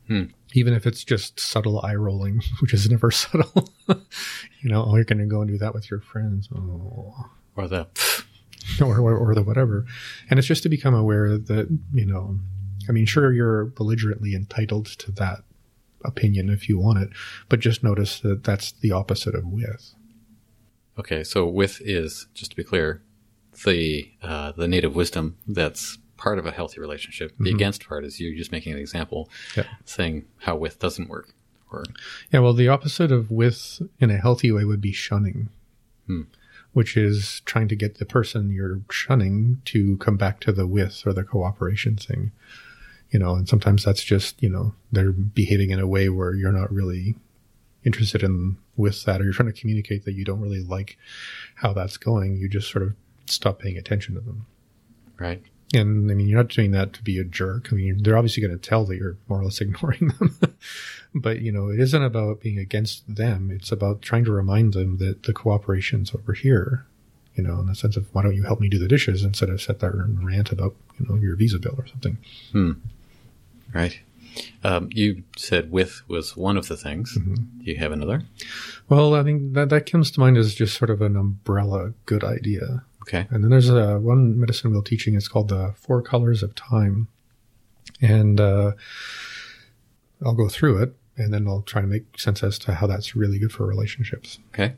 [0.08, 0.25] Hmm.
[0.53, 3.69] Even if it's just subtle eye rolling, which is never subtle.
[3.88, 6.49] you know, oh, you're going to go and do that with your friends.
[6.56, 7.13] Oh
[7.56, 7.88] Or the
[8.82, 9.86] or, or, or the whatever.
[10.30, 12.39] And it's just to become aware that, you know,
[12.88, 15.39] I mean, sure, you're belligerently entitled to that
[16.06, 17.10] opinion if you want it,
[17.49, 19.93] but just notice that that's the opposite of with.
[20.99, 23.01] Okay, so with is just to be clear,
[23.65, 27.34] the uh, the native wisdom that's part of a healthy relationship.
[27.39, 29.30] The against part is you're just making an example,
[29.86, 31.34] saying how with doesn't work.
[31.72, 31.84] Or
[32.32, 35.50] Yeah, well, the opposite of with in a healthy way would be shunning,
[36.08, 36.22] Hmm.
[36.72, 41.04] which is trying to get the person you're shunning to come back to the with
[41.06, 42.32] or the cooperation thing.
[43.12, 46.52] You know, and sometimes that's just, you know, they're behaving in a way where you're
[46.52, 47.15] not really
[47.84, 50.98] interested in with that, or you're trying to communicate that you don't really like
[51.56, 52.36] how that's going.
[52.38, 52.96] You just sort of
[53.30, 54.46] stop paying attention to them.
[55.20, 55.42] right?
[55.74, 57.68] And I mean, you're not doing that to be a jerk.
[57.72, 60.38] I mean, they're obviously going to tell that you're more or less ignoring them.
[61.13, 63.52] but, you know, it isn't about being against them.
[63.52, 66.86] It's about trying to remind them that the cooperation's over here,
[67.36, 69.50] you know, in the sense of why don't you help me do the dishes instead
[69.50, 72.18] of sit there and rant about, you know, your visa bill or something.
[73.74, 74.00] Right.
[74.63, 77.16] Um, you said with was one of the things.
[77.16, 78.22] Do you have another?
[78.88, 82.24] Well, I think that, that comes to mind as just sort of an umbrella good
[82.24, 82.84] idea.
[83.08, 83.26] Okay.
[83.30, 85.15] And then there's uh, one medicine wheel teaching.
[85.15, 87.08] It's called the Four Colors of Time,
[88.02, 88.72] and uh,
[90.26, 90.96] I'll go through it.
[91.17, 94.39] and then I'll try to make sense as to how that's really good for relationships.
[94.54, 94.76] Okay.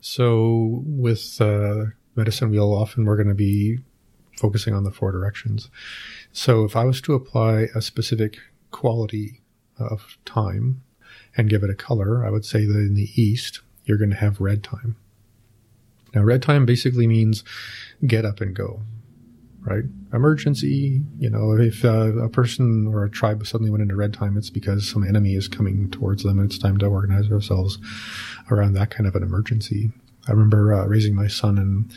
[0.00, 3.78] So with uh, medicine wheel, often we're going to be
[4.36, 5.70] focusing on the four directions.
[6.32, 8.38] So if I was to apply a specific
[8.70, 9.40] quality
[9.78, 10.82] of time
[11.36, 14.16] and give it a color, I would say that in the east, you're going to
[14.16, 14.96] have red time.
[16.14, 17.44] Now, red time basically means
[18.06, 18.82] get up and go,
[19.62, 19.84] right?
[20.12, 24.36] Emergency, you know, if uh, a person or a tribe suddenly went into red time,
[24.36, 27.78] it's because some enemy is coming towards them and it's time to organize ourselves
[28.50, 29.90] around that kind of an emergency.
[30.28, 31.92] I remember uh, raising my son, and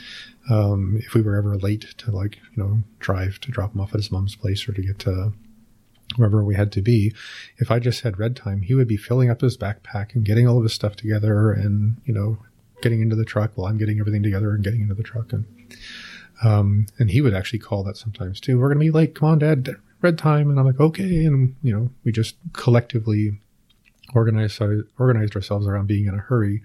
[0.50, 3.94] um, if we were ever late to, like, you know, drive to drop him off
[3.94, 5.34] at his mom's place or to get to
[6.16, 7.14] wherever we had to be,
[7.58, 10.48] if I just had red time, he would be filling up his backpack and getting
[10.48, 12.40] all of his stuff together and, you know,
[12.82, 15.34] getting into the truck while I'm getting everything together and getting into the truck.
[15.34, 15.46] And,
[16.44, 18.60] um, and he would actually call that sometimes too.
[18.60, 19.16] We're going to be late.
[19.16, 19.70] Come on, dad,
[20.02, 20.50] red time.
[20.50, 21.26] And I'm like, okay.
[21.26, 23.40] And, you know, we just collectively
[24.14, 24.62] organized,
[24.98, 26.62] organized ourselves around being in a hurry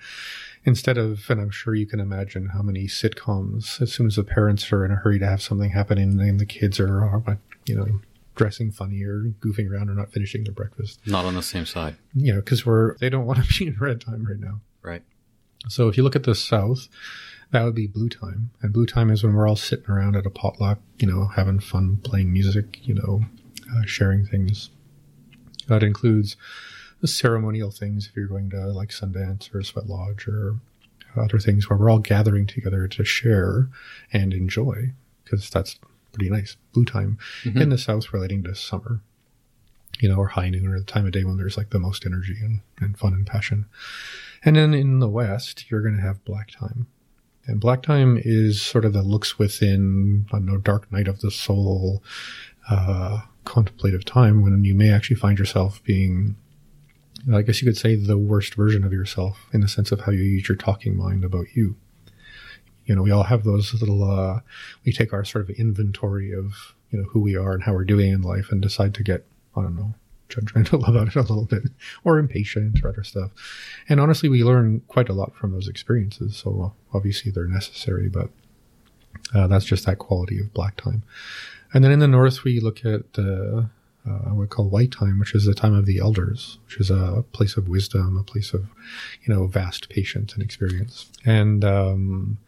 [0.65, 4.25] instead of, and I'm sure you can imagine how many sitcoms, as soon as the
[4.25, 7.75] parents are in a hurry to have something happening and the kids are, are you
[7.75, 8.01] know,
[8.35, 11.01] dressing funny or goofing around or not finishing their breakfast.
[11.07, 11.97] Not on the same side.
[12.15, 14.61] You know, because we're, they don't want to be in red time right now.
[14.83, 15.03] Right.
[15.69, 16.89] So if you look at the south,
[17.51, 18.51] that would be blue time.
[18.63, 21.61] And blue time is when we're all sitting around at a potluck, you know, having
[21.61, 23.23] fun, playing music, you know,
[23.75, 24.71] uh, sharing things.
[25.69, 26.37] That includes
[27.01, 30.57] the ceremonial things if you're going to like Sundance or Sweat Lodge or
[31.17, 33.69] other things where we're all gathering together to share
[34.13, 34.93] and enjoy
[35.25, 35.79] because that's
[36.13, 36.57] pretty nice.
[36.73, 37.61] Blue time mm-hmm.
[37.61, 39.01] in the south relating to summer,
[40.03, 42.05] you know, or high noon or the time of day when there's like the most
[42.05, 43.67] energy and, and fun and passion.
[44.45, 46.89] And then in the West, you're going to have black time.
[47.47, 51.21] And black time is sort of the looks within, I don't know, dark night of
[51.21, 52.03] the soul,
[52.69, 56.35] uh, contemplative time when you may actually find yourself being,
[57.33, 60.11] I guess you could say, the worst version of yourself in the sense of how
[60.11, 61.77] you use your talking mind about you.
[62.87, 64.41] You know, we all have those little, uh,
[64.85, 67.85] we take our sort of inventory of, you know, who we are and how we're
[67.85, 69.95] doing in life and decide to get, I don't know,
[70.29, 71.65] judgmental about it a little bit
[72.05, 73.31] or impatient or other stuff.
[73.89, 76.37] And honestly, we learn quite a lot from those experiences.
[76.37, 78.31] So obviously they're necessary, but
[79.35, 81.03] uh, that's just that quality of black time.
[81.75, 83.65] And then in the north, we look at uh,
[84.05, 86.91] uh, what we call white time, which is the time of the elders, which is
[86.91, 88.67] a place of wisdom, a place of,
[89.23, 91.11] you know, vast patience and experience.
[91.25, 92.39] And um,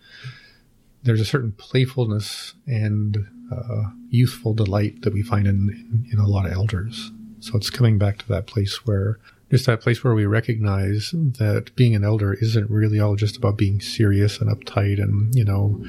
[1.04, 3.18] there's a certain playfulness and
[3.52, 7.12] uh, youthful delight that we find in, in, in a lot of elders.
[7.40, 9.18] So it's coming back to that place where
[9.50, 13.58] just that place where we recognize that being an elder isn't really all just about
[13.58, 15.80] being serious and uptight and, you know,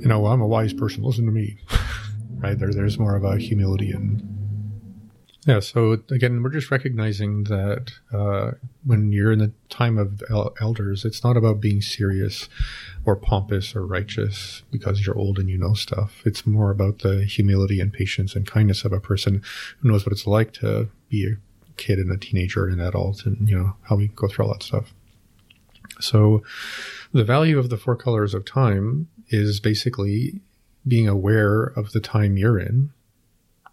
[0.00, 1.56] you know, I'm a wise person, listen to me.
[2.38, 2.58] right?
[2.58, 4.37] There there's more of a humility and
[5.48, 8.50] yeah, so again, we're just recognizing that uh,
[8.84, 12.50] when you're in the time of el- elders, it's not about being serious
[13.06, 16.20] or pompous or righteous because you're old and you know stuff.
[16.26, 19.42] It's more about the humility and patience and kindness of a person
[19.78, 21.36] who knows what it's like to be a
[21.78, 24.52] kid and a teenager and an adult and, you know, how we go through all
[24.52, 24.92] that stuff.
[25.98, 26.42] So
[27.14, 30.42] the value of the four colors of time is basically
[30.86, 32.92] being aware of the time you're in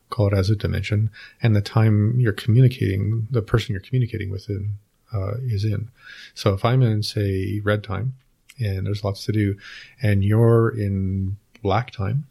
[0.10, 1.10] call it as a dimension,
[1.41, 4.78] and the time you're communicating, the person you're communicating with in,
[5.13, 5.89] uh, is in.
[6.34, 8.15] So if I'm in, say, red time,
[8.60, 9.58] and there's lots to do,
[10.02, 12.28] and you're in black time,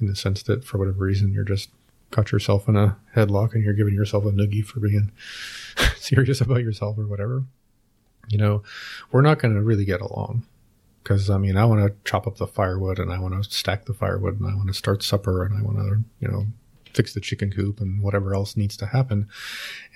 [0.00, 1.70] in the sense that for whatever reason you're just
[2.10, 5.12] got yourself in a headlock and you're giving yourself a noogie for being
[5.96, 7.44] serious about yourself or whatever,
[8.28, 8.62] you know,
[9.10, 10.44] we're not going to really get along.
[11.02, 13.86] Because, I mean, I want to chop up the firewood and I want to stack
[13.86, 16.46] the firewood and I want to start supper and I want to, you know,
[16.94, 19.28] fix the chicken coop and whatever else needs to happen.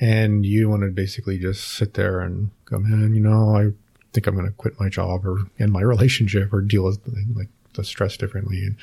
[0.01, 3.73] And you want to basically just sit there and go, man, you know, I
[4.13, 7.01] think I'm going to quit my job or end my relationship or deal with
[7.35, 8.59] like the stress differently.
[8.59, 8.77] And,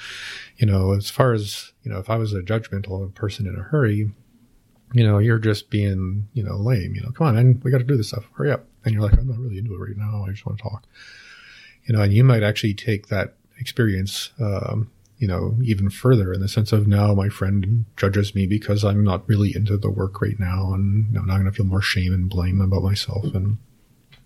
[0.58, 3.63] you know, as far as, you know, if I was a judgmental person in a
[3.63, 4.12] hurry,
[4.93, 7.78] you know, you're just being, you know, lame, you know, come on, man, we got
[7.78, 8.26] to do this stuff.
[8.34, 8.65] Hurry up.
[8.84, 10.26] And you're like, I'm not really into it right now.
[10.26, 10.86] I just want to talk,
[11.84, 16.39] you know, and you might actually take that experience, um, you know, even further in
[16.39, 20.21] the sense of now my friend judges me because I'm not really into the work
[20.21, 23.58] right now and now I'm going to feel more shame and blame about myself and,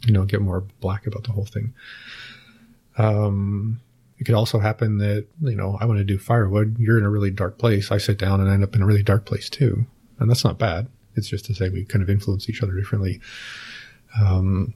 [0.06, 1.73] you know, get more black about the whole thing.
[2.97, 3.82] Um,
[4.19, 6.77] it could also happen that, you know, I want to do firewood.
[6.77, 7.91] You're in a really dark place.
[7.91, 9.88] I sit down and end up in a really dark place too.
[10.19, 10.88] And that's not bad.
[11.15, 13.19] It's just to say we kind of influence each other differently.
[14.19, 14.75] Um,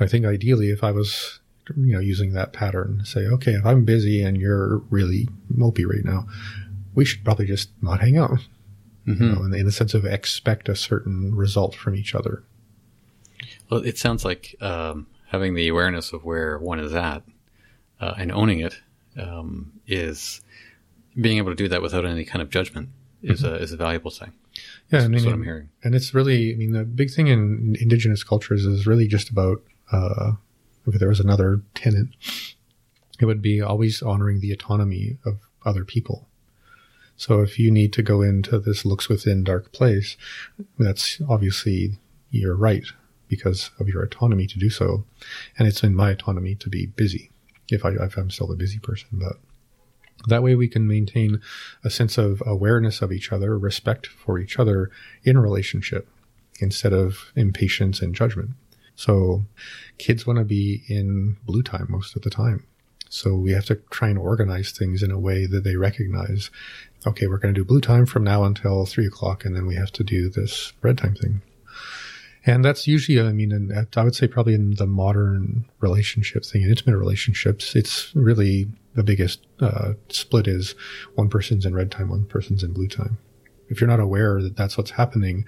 [0.00, 1.40] I think ideally, if I was
[1.76, 3.02] you know, using that pattern.
[3.04, 6.26] Say, okay, if I'm busy and you're really mopey right now,
[6.94, 8.40] we should probably just not hang out.
[9.06, 9.22] Mm-hmm.
[9.22, 12.42] You know, in, the, in, the, sense of expect a certain result from each other.
[13.70, 17.22] Well, it sounds like um, having the awareness of where one is at
[18.00, 18.80] uh, and owning it
[19.20, 20.40] um, is
[21.20, 22.88] being able to do that without any kind of judgment
[23.22, 24.32] is a is a valuable thing.
[24.54, 25.68] Yeah, That's, I mean, that's what I'm hearing.
[25.82, 29.62] And it's really, I mean, the big thing in indigenous cultures is really just about,
[29.90, 30.32] uh,
[30.86, 32.10] if there was another tenant,
[33.20, 36.28] it would be always honoring the autonomy of other people.
[37.16, 40.16] So if you need to go into this looks within dark place,
[40.78, 41.98] that's obviously
[42.30, 42.84] your right
[43.28, 45.04] because of your autonomy to do so.
[45.56, 47.30] And it's in my autonomy to be busy
[47.70, 49.36] if I, if I'm still a busy person, but
[50.28, 51.40] that way we can maintain
[51.82, 54.90] a sense of awareness of each other, respect for each other
[55.22, 56.08] in relationship
[56.60, 58.50] instead of impatience and judgment.
[58.96, 59.44] So
[59.98, 62.66] kids want to be in blue time most of the time.
[63.08, 66.50] So we have to try and organize things in a way that they recognize,
[67.06, 69.76] okay, we're going to do blue time from now until three o'clock, and then we
[69.76, 71.42] have to do this red time thing.
[72.46, 76.62] And that's usually, I mean, in, I would say probably in the modern relationship thing,
[76.62, 80.74] in intimate relationships, it's really the biggest uh, split is
[81.14, 83.18] one person's in red time, one person's in blue time.
[83.68, 85.44] If you're not aware that that's what's happening,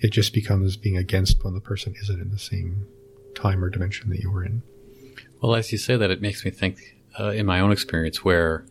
[0.00, 2.86] it just becomes being against when the person isn't in the same
[3.34, 4.62] time or dimension that you were in.
[5.40, 8.66] Well, as you say that, it makes me think uh, in my own experience where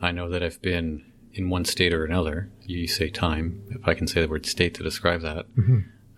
[0.00, 2.50] I know that I've been in one state or another.
[2.62, 5.46] You say time, if I can say the word state to describe that,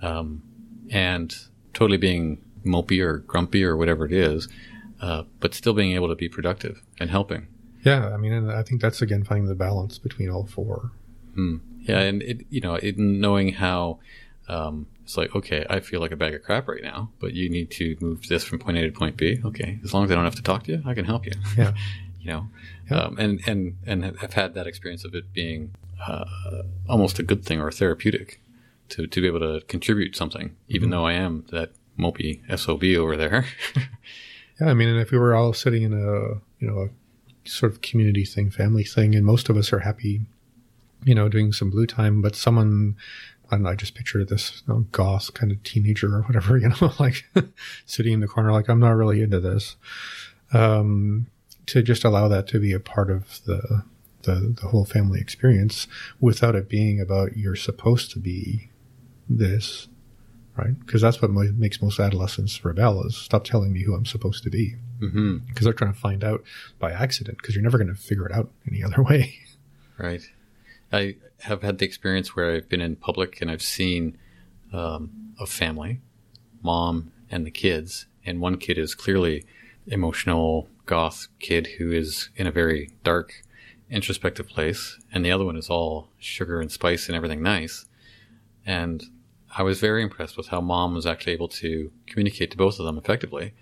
[0.02, 0.42] um,
[0.90, 1.34] and
[1.74, 4.48] totally being mopey or grumpy or whatever it is,
[5.00, 7.46] uh, but still being able to be productive and helping.
[7.84, 10.90] Yeah, I mean, and I think that's again finding the balance between all four.
[11.88, 13.98] Yeah, and it you know it knowing how
[14.48, 17.48] um, it's like okay, I feel like a bag of crap right now, but you
[17.48, 19.40] need to move this from point A to point B.
[19.44, 21.32] Okay, as long as I don't have to talk to you, I can help you.
[21.56, 21.72] Yeah.
[22.20, 22.48] you know,
[22.90, 22.98] Yeah.
[23.04, 25.74] um, and and and have had that experience of it being
[26.06, 26.24] uh,
[26.88, 28.40] almost a good thing or therapeutic
[28.90, 33.16] to to be able to contribute something, even though I am that mopey sob over
[33.16, 33.46] there.
[34.60, 37.70] Yeah, I mean, and if we were all sitting in a you know a sort
[37.70, 40.22] of community thing, family thing, and most of us are happy,
[41.04, 42.96] you know, doing some blue time, but someone.
[43.50, 46.58] I don't know, I just pictured this you know, goth kind of teenager or whatever,
[46.58, 47.24] you know, like
[47.86, 49.76] sitting in the corner, like, I'm not really into this.
[50.52, 51.28] Um,
[51.64, 53.84] to just allow that to be a part of the,
[54.22, 55.86] the, the whole family experience
[56.20, 58.68] without it being about you're supposed to be
[59.30, 59.88] this,
[60.56, 60.78] right?
[60.80, 64.42] Because that's what mo- makes most adolescents rebel is stop telling me who I'm supposed
[64.44, 64.76] to be
[65.46, 66.42] because they're trying to find out
[66.78, 69.38] by accident because you're never going to figure it out any other way.
[69.98, 70.22] Right.
[70.92, 74.18] I have had the experience where I've been in public and I've seen
[74.72, 76.00] um, a family,
[76.62, 79.44] mom and the kids, and one kid is clearly
[79.86, 83.42] emotional goth kid who is in a very dark,
[83.90, 87.86] introspective place, and the other one is all sugar and spice and everything nice.
[88.66, 89.04] And
[89.56, 92.86] I was very impressed with how mom was actually able to communicate to both of
[92.86, 93.54] them effectively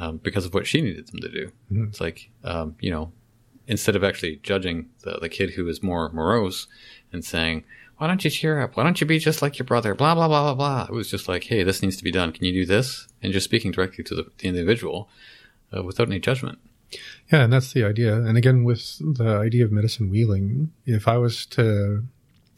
[0.00, 1.52] um, because of what she needed them to do.
[1.70, 3.12] It's like, um, you know,
[3.68, 6.66] instead of actually judging the, the kid who is more morose
[7.12, 7.62] and saying,
[7.98, 8.76] why don't you cheer up?
[8.76, 9.94] Why don't you be just like your brother?
[9.94, 10.86] Blah, blah, blah, blah, blah.
[10.88, 12.32] It was just like, hey, this needs to be done.
[12.32, 13.06] Can you do this?
[13.22, 15.08] And just speaking directly to the, the individual
[15.76, 16.58] uh, without any judgment.
[17.30, 18.14] Yeah, and that's the idea.
[18.14, 22.04] And again, with the idea of medicine wheeling, if I was to,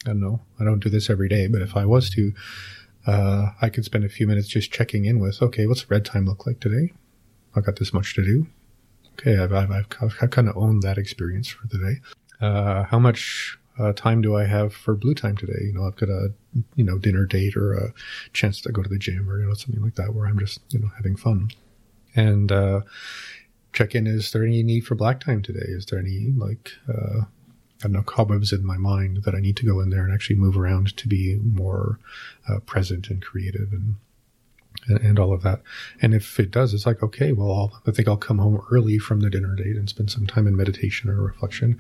[0.05, 2.33] I don't know, I don't do this every day, but if I was to,
[3.07, 6.27] uh, I could spend a few minutes just checking in with, okay, what's red time
[6.27, 6.93] look like today?
[7.57, 8.47] I've got this much to do.
[9.19, 9.71] Okay, I've, I've,
[10.01, 12.01] I've, kind of owned that experience for the day.
[12.41, 15.63] Uh, how much uh, time do I have for blue time today?
[15.63, 16.33] You know, I've got a,
[16.75, 17.93] you know, dinner date or a
[18.33, 20.61] chance to go to the gym or, you know, something like that where I'm just,
[20.71, 21.51] you know, having fun.
[22.17, 22.81] And, uh,
[23.73, 27.21] check in is there any need for black time today is there any like uh
[27.21, 30.13] i don't know cobwebs in my mind that i need to go in there and
[30.13, 31.99] actually move around to be more
[32.49, 33.97] uh, present and creative and,
[34.89, 35.63] and and all of that
[36.01, 38.99] and if it does it's like okay well I'll, i think i'll come home early
[38.99, 41.79] from the dinner date and spend some time in meditation or reflection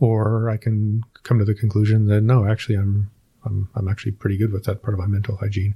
[0.00, 3.10] or i can come to the conclusion that no actually i'm
[3.44, 5.74] i'm, I'm actually pretty good with that part of my mental hygiene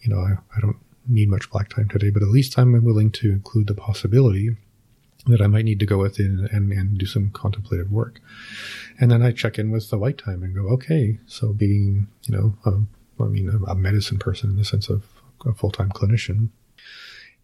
[0.00, 0.78] you know I, I don't
[1.08, 4.56] need much black time today but at least i'm willing to include the possibility
[5.26, 8.20] that I might need to go within and, and do some contemplative work.
[8.98, 12.36] And then I check in with the white time and go, okay, so being, you
[12.36, 12.88] know, um,
[13.20, 15.04] I mean, a, a medicine person in the sense of
[15.46, 16.48] a full time clinician,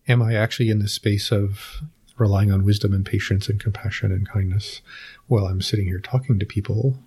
[0.09, 1.83] am I actually in the space of
[2.17, 4.83] relying on wisdom and patience and compassion and kindness
[5.27, 6.99] while I'm sitting here talking to people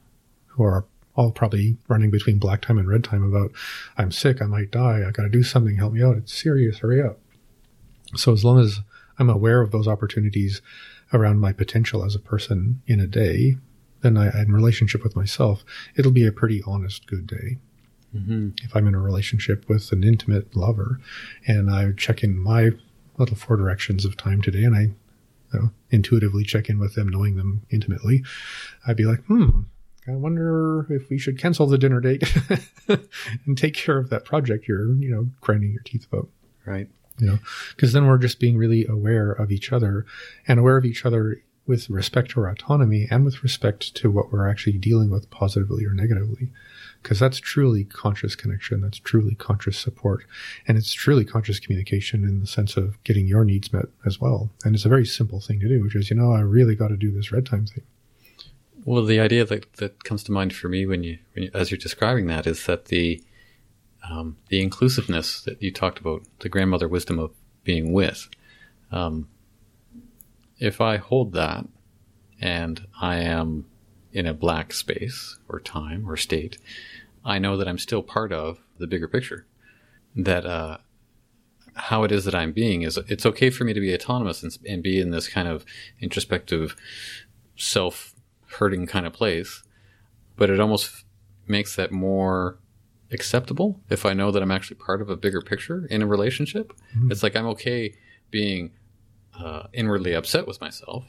[0.48, 0.86] who are
[1.16, 3.52] all probably running between black time and red time about,
[3.98, 6.80] I'm sick, I might die, I got to do something, help me out, it's serious,
[6.80, 7.20] hurry up.
[8.16, 8.82] So as long as
[9.18, 10.62] I'm aware of those opportunities
[11.12, 13.58] around my potential as a person in a day,
[14.02, 15.66] then I, in relationship with myself,
[15.96, 17.58] it'll be a pretty honest, good day.
[18.64, 21.00] If I'm in a relationship with an intimate lover
[21.48, 22.72] and I check in my
[23.18, 24.82] little four directions of time today and I
[25.54, 28.24] you know, intuitively check in with them, knowing them intimately,
[28.86, 29.62] I'd be like, hmm,
[30.08, 32.24] I wonder if we should cancel the dinner date
[33.46, 36.30] and take care of that project you're, you know, grinding your teeth about.
[36.66, 36.90] Right.
[37.18, 37.40] you know
[37.76, 40.06] because then we're just being really aware of each other
[40.50, 44.32] and aware of each other with respect to our autonomy and with respect to what
[44.32, 46.52] we're actually dealing with positively or negatively
[47.02, 50.26] because that's truly conscious connection that's truly conscious support
[50.68, 54.50] and it's truly conscious communication in the sense of getting your needs met as well
[54.64, 56.90] and it's a very simple thing to do which is you know i really got
[56.90, 57.84] to do this red time thing
[58.86, 61.72] Well, the idea that, that comes to mind for me when you, when you as
[61.72, 63.22] you're describing that is that the
[64.10, 67.32] um, the inclusiveness that you talked about, the grandmother wisdom of
[67.64, 68.30] being with.
[68.92, 69.28] Um,
[70.60, 71.68] if I hold that
[72.40, 73.66] and I am
[74.18, 76.58] in a black space or time or state,
[77.24, 79.46] I know that I'm still part of the bigger picture.
[80.16, 80.78] That uh,
[81.76, 84.58] how it is that I'm being is it's okay for me to be autonomous and,
[84.68, 85.66] and be in this kind of
[86.02, 86.76] introspective,
[87.56, 88.16] self
[88.58, 89.62] hurting kind of place,
[90.36, 91.06] but it almost
[91.46, 92.58] makes that more
[93.12, 96.74] acceptable if I know that I'm actually part of a bigger picture in a relationship.
[97.12, 97.94] It's like I'm okay
[98.32, 98.72] being
[99.40, 101.06] uh, inwardly upset with myself,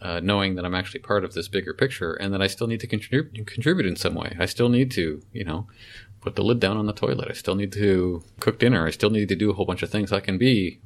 [0.00, 2.80] uh, knowing that I'm actually part of this bigger picture and that I still need
[2.80, 4.36] to contribute contribute in some way.
[4.38, 5.66] I still need to, you know,
[6.20, 7.28] put the lid down on the toilet.
[7.30, 8.86] I still need to cook dinner.
[8.86, 10.12] I still need to do a whole bunch of things.
[10.12, 10.80] I can be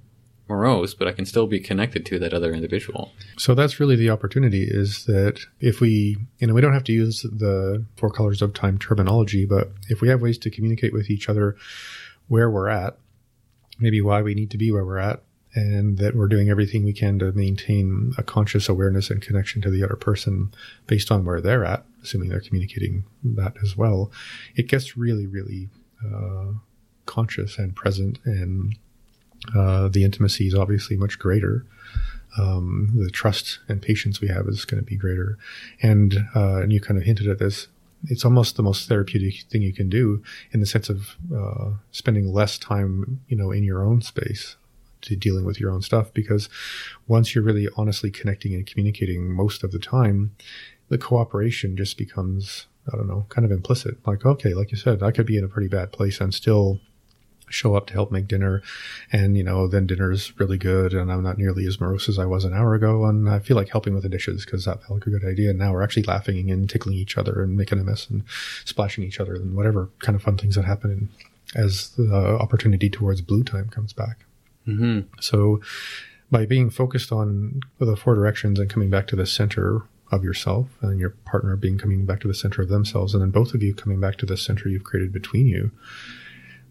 [0.49, 3.13] morose, but I can still be connected to that other individual.
[3.39, 6.93] So that's really the opportunity is that if we, you know, we don't have to
[6.93, 11.11] use the four colors of time terminology, but if we have ways to communicate with
[11.11, 11.57] each other
[12.29, 12.99] where we're at,
[13.79, 15.23] maybe why we need to be where we're at,
[15.55, 19.71] and that we're doing everything we can to maintain a conscious awareness and connection to
[19.71, 20.53] the other person
[20.87, 24.11] based on where they're at, assuming they're communicating that as well,
[24.57, 25.69] it gets really, really
[26.05, 26.53] uh,
[27.07, 28.77] conscious and present and
[29.57, 31.67] uh, the intimacy is obviously much greater.
[32.39, 35.37] Um, the trust and patience we have is going to be greater.
[35.83, 37.69] And, uh, and you kind of hinted at this.
[38.09, 42.33] It's almost the most therapeutic thing you can do in the sense of, uh, spending
[42.33, 44.57] less time, you know, in your own space
[45.03, 46.13] to dealing with your own stuff.
[46.13, 46.49] Because
[47.07, 50.35] once you're really honestly connecting and communicating most of the time,
[50.89, 54.07] the cooperation just becomes, I don't know, kind of implicit.
[54.07, 56.81] Like, okay, like you said, I could be in a pretty bad place and still
[57.53, 58.63] show up to help make dinner
[59.13, 62.25] and you know then dinner's really good and i'm not nearly as morose as i
[62.25, 65.01] was an hour ago and i feel like helping with the dishes because that felt
[65.01, 67.79] like a good idea and now we're actually laughing and tickling each other and making
[67.79, 68.25] a mess and
[68.65, 71.11] splashing each other and whatever kind of fun things that happen
[71.55, 74.25] as the opportunity towards blue time comes back
[74.67, 75.01] Mm-hmm.
[75.21, 75.61] so
[76.31, 79.83] by being focused on the four directions and coming back to the center
[80.13, 83.31] of yourself and your partner being coming back to the center of themselves and then
[83.31, 85.71] both of you coming back to the center you've created between you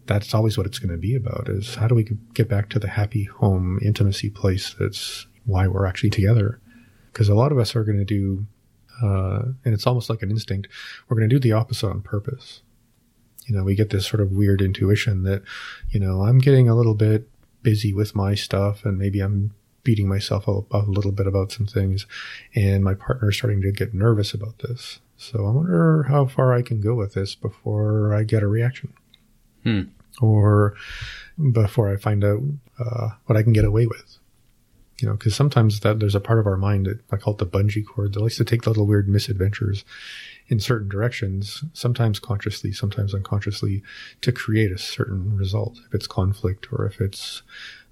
[0.06, 2.78] that's always what it's going to be about is how do we get back to
[2.78, 6.60] the happy home intimacy place that's why we're actually together
[7.12, 8.46] because a lot of us are going to do
[9.02, 10.68] uh, and it's almost like an instinct
[11.08, 12.62] we're going to do the opposite on purpose
[13.46, 15.42] you know we get this sort of weird intuition that
[15.90, 17.28] you know i'm getting a little bit
[17.62, 19.54] busy with my stuff and maybe i'm
[19.84, 22.06] beating myself up a little bit about some things
[22.54, 26.62] and my partner's starting to get nervous about this so i wonder how far i
[26.62, 28.92] can go with this before i get a reaction
[29.64, 29.82] Hmm.
[30.20, 30.74] or
[31.52, 32.40] before I find out
[32.78, 34.18] uh, what I can get away with.
[35.00, 37.38] You know, because sometimes that there's a part of our mind that I call it
[37.38, 39.84] the bungee cord that likes to take the little weird misadventures
[40.52, 43.82] in certain directions, sometimes consciously, sometimes unconsciously,
[44.20, 45.78] to create a certain result.
[45.86, 47.42] If it's conflict or if it's,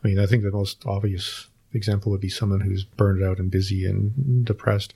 [0.04, 3.50] I mean, I think the most obvious example would be someone who's burned out and
[3.50, 4.92] busy and depressed.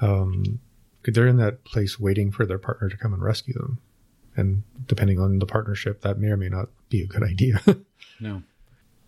[0.00, 0.60] Um,
[1.04, 3.78] they're in that place waiting for their partner to come and rescue them
[4.38, 7.60] and depending on the partnership, that may or may not be a good idea.
[8.20, 8.42] No.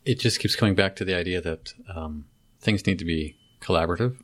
[0.05, 2.27] It just keeps coming back to the idea that um,
[2.61, 4.17] things need to be collaborative.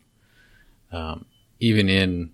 [0.92, 1.24] Um,
[1.58, 2.30] even in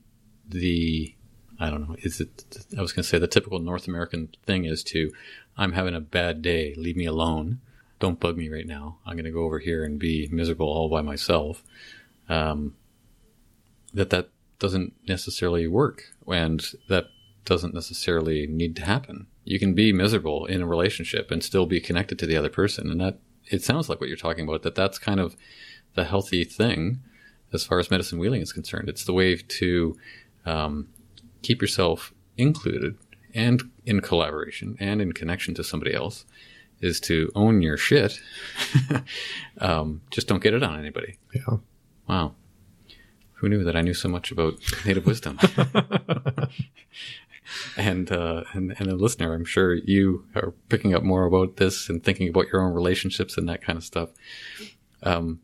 [0.46, 1.14] the,
[1.62, 4.64] I don't know, is it, I was going to say the typical North American thing
[4.64, 5.12] is to,
[5.56, 7.60] I'm having a bad day, leave me alone.
[8.00, 8.98] Don't bug me right now.
[9.06, 11.62] I'm going to go over here and be miserable all by myself.
[12.28, 12.74] Um,
[13.94, 16.02] that that doesn't necessarily work.
[16.26, 17.06] And that
[17.44, 19.28] doesn't necessarily need to happen.
[19.44, 22.90] You can be miserable in a relationship and still be connected to the other person.
[22.90, 25.36] And that, it sounds like what you're talking about, that that's kind of
[25.94, 27.02] the healthy thing
[27.52, 28.88] as far as medicine wheeling is concerned.
[28.88, 29.96] It's the way to
[30.44, 30.88] um,
[31.42, 32.96] keep yourself included
[33.34, 36.24] and in collaboration and in connection to somebody else
[36.80, 38.20] is to own your shit.
[39.58, 41.16] um, just don't get it on anybody.
[41.34, 41.58] yeah.
[42.08, 42.34] Wow.
[43.34, 45.38] Who knew that I knew so much about native wisdom?
[47.76, 51.88] and, uh, and and a listener, I'm sure you are picking up more about this
[51.88, 54.10] and thinking about your own relationships and that kind of stuff.
[55.02, 55.40] Um,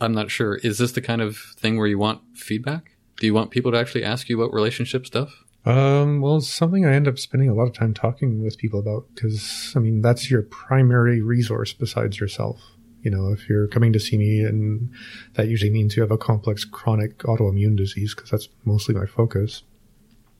[0.00, 0.56] I'm not sure.
[0.56, 2.96] Is this the kind of thing where you want feedback?
[3.20, 5.44] Do you want people to actually ask you about relationship stuff?
[5.66, 8.80] Um, well, it's something I end up spending a lot of time talking with people
[8.80, 12.58] about because, I mean, that's your primary resource besides yourself.
[13.02, 14.90] You know, if you're coming to see me, and
[15.34, 19.62] that usually means you have a complex chronic autoimmune disease because that's mostly my focus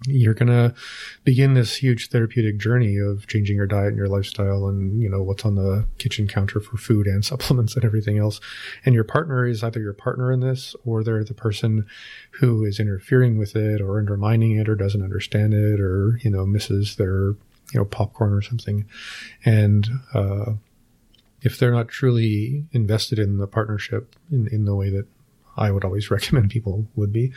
[0.06, 0.74] you're going to
[1.24, 5.22] begin this huge therapeutic journey of changing your diet and your lifestyle and, you know,
[5.22, 8.40] what's on the kitchen counter for food and supplements and everything else.
[8.84, 11.86] And your partner is either your partner in this or they're the person
[12.32, 16.46] who is interfering with it or undermining it or doesn't understand it or, you know,
[16.46, 17.30] misses their,
[17.72, 18.86] you know, popcorn or something.
[19.44, 20.52] And, uh,
[21.42, 25.06] if they're not truly invested in the partnership in, in the way that
[25.56, 27.32] I would always recommend people would be,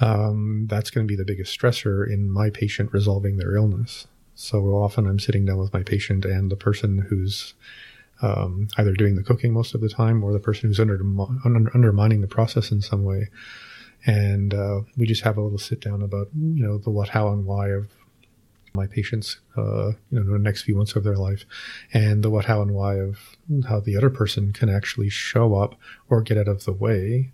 [0.00, 4.06] um, that's going to be the biggest stressor in my patient resolving their illness.
[4.34, 7.54] So often I'm sitting down with my patient and the person who's
[8.22, 11.00] um, either doing the cooking most of the time or the person who's under,
[11.44, 13.28] under, undermining the process in some way.
[14.06, 17.28] And uh, we just have a little sit down about, you know, the what, how,
[17.28, 17.88] and why of
[18.74, 21.44] my patients, uh, you know, the next few months of their life,
[21.92, 23.36] and the what, how, and why of
[23.68, 25.74] how the other person can actually show up
[26.08, 27.32] or get out of the way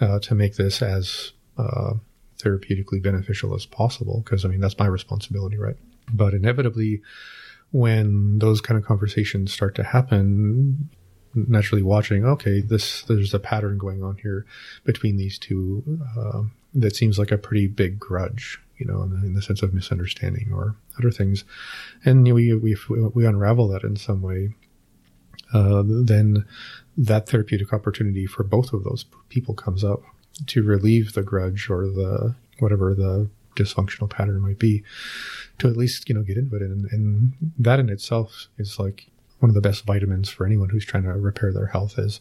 [0.00, 1.94] uh, to make this as uh,
[2.38, 5.76] therapeutically beneficial as possible because I mean that's my responsibility, right?
[6.12, 7.02] But inevitably,
[7.70, 10.90] when those kind of conversations start to happen,
[11.34, 14.46] naturally watching, okay, this there's a pattern going on here
[14.84, 15.82] between these two
[16.18, 16.42] uh,
[16.74, 19.74] that seems like a pretty big grudge, you know, in the, in the sense of
[19.74, 21.44] misunderstanding or other things,
[22.04, 22.76] and we we
[23.14, 24.50] we unravel that in some way.
[25.52, 26.44] Uh, then
[26.96, 30.02] that therapeutic opportunity for both of those people comes up
[30.46, 34.82] to relieve the grudge or the whatever the dysfunctional pattern might be
[35.58, 36.62] to at least you know get into it.
[36.62, 39.06] And, and that in itself is like
[39.38, 42.20] one of the best vitamins for anyone who's trying to repair their health is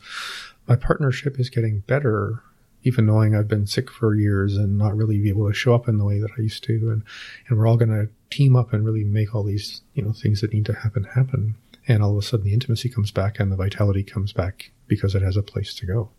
[0.68, 2.44] my partnership is getting better
[2.86, 5.88] even knowing I've been sick for years and not really be able to show up
[5.88, 6.74] in the way that I used to.
[6.92, 7.04] And
[7.48, 10.42] and we're all going to team up and really make all these you know things
[10.42, 11.56] that need to happen happen.
[11.88, 15.16] And all of a sudden the intimacy comes back and the vitality comes back because
[15.16, 16.10] it has a place to go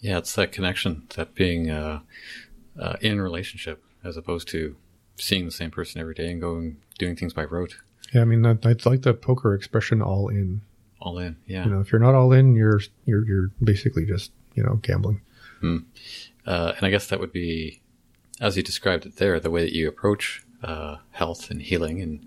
[0.00, 2.00] yeah, it's that connection, that being uh,
[2.78, 4.76] uh, in relationship as opposed to
[5.16, 7.76] seeing the same person every day and going doing things by rote.
[8.14, 10.62] Yeah, I mean, I, I like the poker expression "all in."
[11.00, 11.64] All in, yeah.
[11.64, 15.20] You know, if you're not all in, you're you're you're basically just you know gambling.
[15.60, 15.78] Hmm.
[16.46, 17.80] Uh, and I guess that would be,
[18.40, 22.24] as you described it there, the way that you approach uh, health and healing, and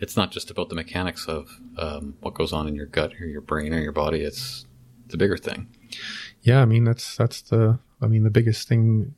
[0.00, 3.26] it's not just about the mechanics of um, what goes on in your gut or
[3.26, 4.20] your brain or your body.
[4.20, 4.66] It's
[5.08, 5.68] the bigger thing.
[6.42, 9.14] Yeah, I mean that's that's the I mean the biggest thing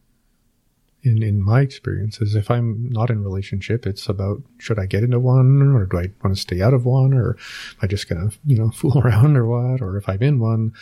[1.02, 4.86] in in my experience is if I'm not in a relationship, it's about should I
[4.86, 7.86] get into one or do I want to stay out of one or am I
[7.86, 9.80] just gonna you know fool around or what?
[9.80, 10.72] Or if I'm in one,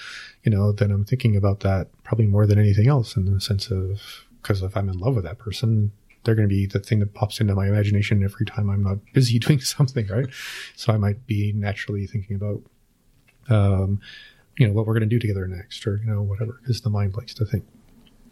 [0.43, 3.71] you know, then I'm thinking about that probably more than anything else in the sense
[3.71, 4.01] of
[4.43, 5.93] because if I'm in love with that person,
[6.25, 8.99] they're going to be the thing that pops into my imagination every time I'm not
[9.13, 10.27] busy doing something, right?
[10.77, 12.63] So I might be naturally thinking about
[13.49, 14.01] um,
[14.59, 16.91] you know what we're going to do together next or you know whatever because the
[16.91, 17.65] mind likes to think.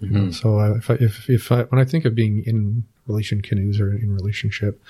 [0.02, 0.30] Mm-hmm.
[0.32, 3.78] so I, if I, if, if I, when i think of being in relation canoes
[3.78, 4.82] or in relationship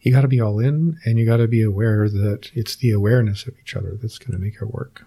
[0.00, 2.90] you got to be all in and you got to be aware that it's the
[2.90, 5.04] awareness of each other that's going to make it work.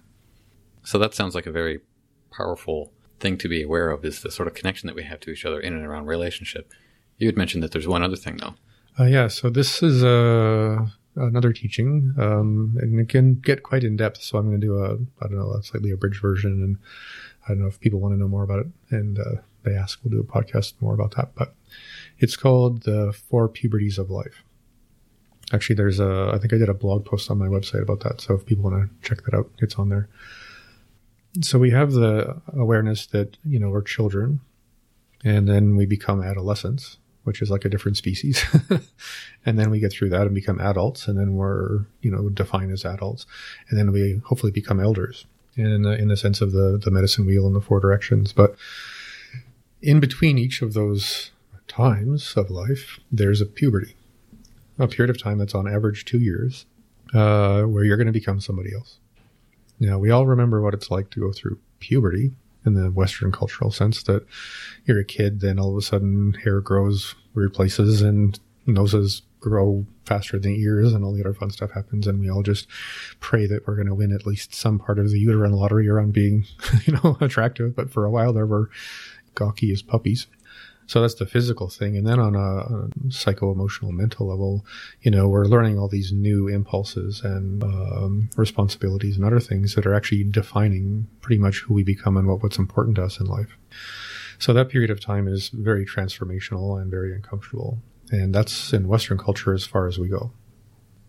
[0.84, 1.80] So that sounds like a very
[2.32, 5.32] powerful thing to be aware of is the sort of connection that we have to
[5.32, 6.72] each other in and around relationship.
[7.18, 8.56] You had mentioned that there's one other thing though.
[9.00, 13.96] Uh, yeah so this is a another teaching, um, and it can get quite in
[13.96, 14.22] depth.
[14.22, 14.94] So I'm going to do a,
[15.24, 16.78] I don't know, a slightly abridged version, and
[17.46, 20.00] I don't know if people want to know more about it, and uh, they ask,
[20.04, 21.36] we'll do a podcast more about that.
[21.36, 21.56] But
[22.20, 24.44] it's called the Four Puberties of Life.
[25.52, 28.22] Actually, there's a, I think I did a blog post on my website about that.
[28.22, 30.10] So if people want to check that out, it's on there.
[31.42, 34.40] So we have the awareness that you know we're children,
[35.24, 38.44] and then we become adolescents which is like a different species.
[39.46, 42.72] and then we get through that and become adults, and then we're, you know, defined
[42.72, 43.26] as adults.
[43.70, 47.48] And then we hopefully become elders in, in the sense of the, the medicine wheel
[47.48, 48.34] in the four directions.
[48.34, 48.56] But
[49.82, 51.32] in between each of those
[51.68, 53.96] times of life, there's a puberty,
[54.78, 56.66] a period of time that's on average two years,
[57.14, 59.00] uh, where you're going to become somebody else.
[59.80, 62.34] Now, we all remember what it's like to go through puberty
[62.66, 64.26] in the Western cultural sense that
[64.86, 69.86] you're a kid, then all of a sudden hair grows weird places and noses grow
[70.06, 72.08] faster than ears and all the other fun stuff happens.
[72.08, 72.68] And we all just
[73.20, 76.14] pray that we're going to win at least some part of the uterine lottery around
[76.14, 76.46] being,
[76.86, 77.76] you know, attractive.
[77.76, 78.70] But for a while there, were
[79.36, 80.28] gawky as puppies.
[80.86, 81.98] So that's the physical thing.
[81.98, 84.66] And then on a, psycho emotional mental level,
[85.02, 89.86] you know, we're learning all these new impulses and um, responsibilities and other things that
[89.86, 93.26] are actually defining pretty much who we become and what, what's important to us in
[93.26, 93.58] life.
[94.40, 97.80] So that period of time is very transformational and very uncomfortable.
[98.12, 100.32] And that's in Western culture as far as we go.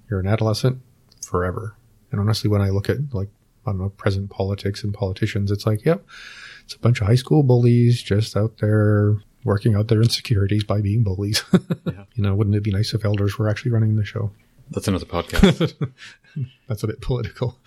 [0.09, 0.81] You're an adolescent
[1.27, 1.77] forever.
[2.13, 3.29] And honestly, when I look at like,
[3.67, 6.05] I don't know, present politics and politicians, it's like, yep,
[6.65, 10.81] it's a bunch of high school bullies just out there working out their insecurities by
[10.81, 11.45] being bullies.
[11.87, 12.05] yeah.
[12.15, 14.31] You know, wouldn't it be nice if elders were actually running the show?
[14.71, 15.75] That's another podcast.
[16.69, 17.59] That's a bit political.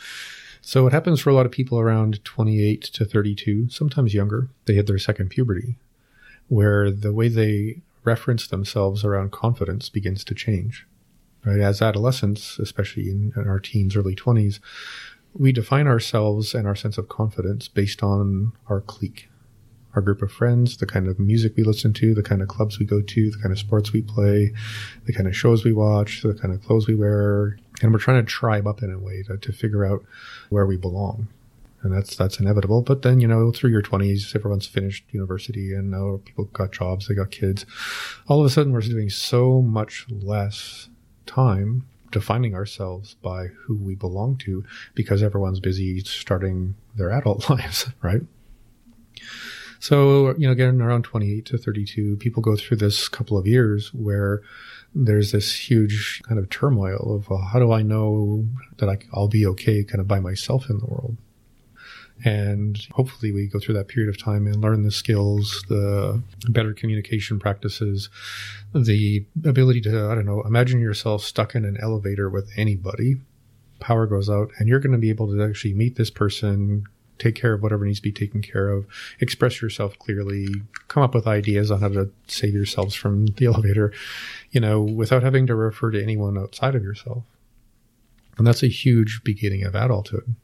[0.61, 4.73] So what happens for a lot of people around 28 to 32, sometimes younger, they
[4.73, 5.77] hit their second puberty,
[6.49, 10.85] where the way they reference themselves around confidence begins to change.
[11.45, 11.59] Right?
[11.59, 14.59] As adolescents, especially in, in our teens, early 20s,
[15.33, 19.29] we define ourselves and our sense of confidence based on our clique,
[19.97, 22.77] our group of friends, the kind of music we listen to, the kind of clubs
[22.77, 24.53] we go to, the kind of sports we play,
[25.05, 27.57] the kind of shows we watch, the kind of clothes we wear.
[27.81, 30.05] And we're trying to tribe up in a way to, to figure out
[30.49, 31.29] where we belong.
[31.81, 32.83] And that's, that's inevitable.
[32.83, 37.07] But then, you know, through your twenties, everyone's finished university and now people got jobs,
[37.07, 37.65] they got kids.
[38.27, 40.89] All of a sudden we're doing so much less
[41.25, 47.87] time defining ourselves by who we belong to because everyone's busy starting their adult lives,
[48.03, 48.21] right?
[49.79, 53.93] So, you know, again, around 28 to 32, people go through this couple of years
[53.93, 54.41] where
[54.95, 58.47] there's this huge kind of turmoil of uh, how do I know
[58.77, 61.17] that I, I'll be okay kind of by myself in the world?
[62.25, 66.73] And hopefully we go through that period of time and learn the skills, the better
[66.73, 68.09] communication practices,
[68.73, 73.17] the ability to, I don't know, imagine yourself stuck in an elevator with anybody.
[73.79, 76.85] Power goes out and you're going to be able to actually meet this person,
[77.19, 78.85] take care of whatever needs to be taken care of,
[79.19, 80.47] express yourself clearly,
[80.87, 83.93] come up with ideas on how to save yourselves from the elevator,
[84.51, 87.23] you know, without having to refer to anyone outside of yourself.
[88.37, 90.35] And that's a huge beginning of adulthood.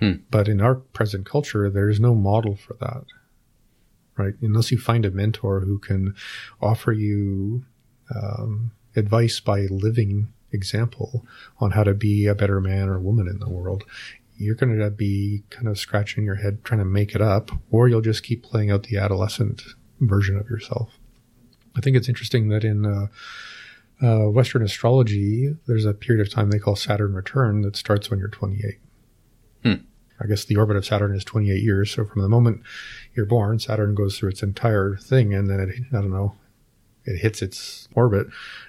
[0.00, 0.12] Hmm.
[0.30, 3.04] But in our present culture, there's no model for that,
[4.16, 4.34] right?
[4.40, 6.14] Unless you find a mentor who can
[6.60, 7.64] offer you
[8.14, 11.26] um, advice by living example
[11.60, 13.84] on how to be a better man or woman in the world,
[14.38, 17.88] you're going to be kind of scratching your head trying to make it up, or
[17.88, 19.62] you'll just keep playing out the adolescent
[20.00, 20.98] version of yourself.
[21.76, 23.06] I think it's interesting that in uh,
[24.00, 28.20] uh, Western astrology, there's a period of time they call Saturn return that starts when
[28.20, 28.78] you're 28.
[29.64, 29.84] Hmm.
[30.20, 31.90] I guess the orbit of Saturn is 28 years.
[31.92, 32.62] So from the moment
[33.14, 36.34] you're born, Saturn goes through its entire thing, and then it, I don't know,
[37.04, 38.26] it hits its orbit,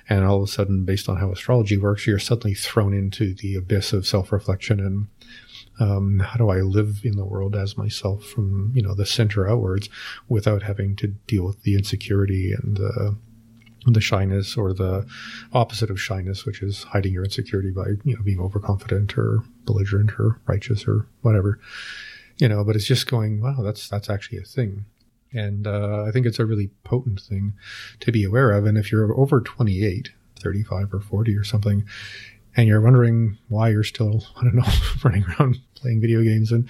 [0.08, 3.56] and all of a sudden, based on how astrology works, you're suddenly thrown into the
[3.56, 5.08] abyss of self-reflection and
[5.80, 9.50] um, how do I live in the world as myself from you know the center
[9.50, 9.90] outwards
[10.28, 13.16] without having to deal with the insecurity and the
[13.86, 15.08] the shyness or the
[15.54, 20.12] opposite of shyness, which is hiding your insecurity by, you know, being overconfident or belligerent
[20.20, 21.60] or righteous or whatever,
[22.38, 24.86] you know, but it's just going, wow, that's, that's actually a thing.
[25.32, 27.54] And, uh, I think it's a really potent thing
[28.00, 28.66] to be aware of.
[28.66, 31.86] And if you're over 28, 35 or 40 or something,
[32.60, 34.68] and you're wondering why you're still, I don't know,
[35.04, 36.68] running around playing video games and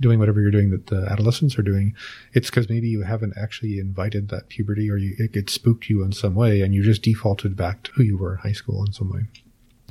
[0.00, 1.94] doing whatever you're doing that the adolescents are doing,
[2.32, 6.02] it's because maybe you haven't actually invited that puberty or you, it, it spooked you
[6.02, 8.84] in some way and you just defaulted back to who you were in high school
[8.84, 9.20] in some way.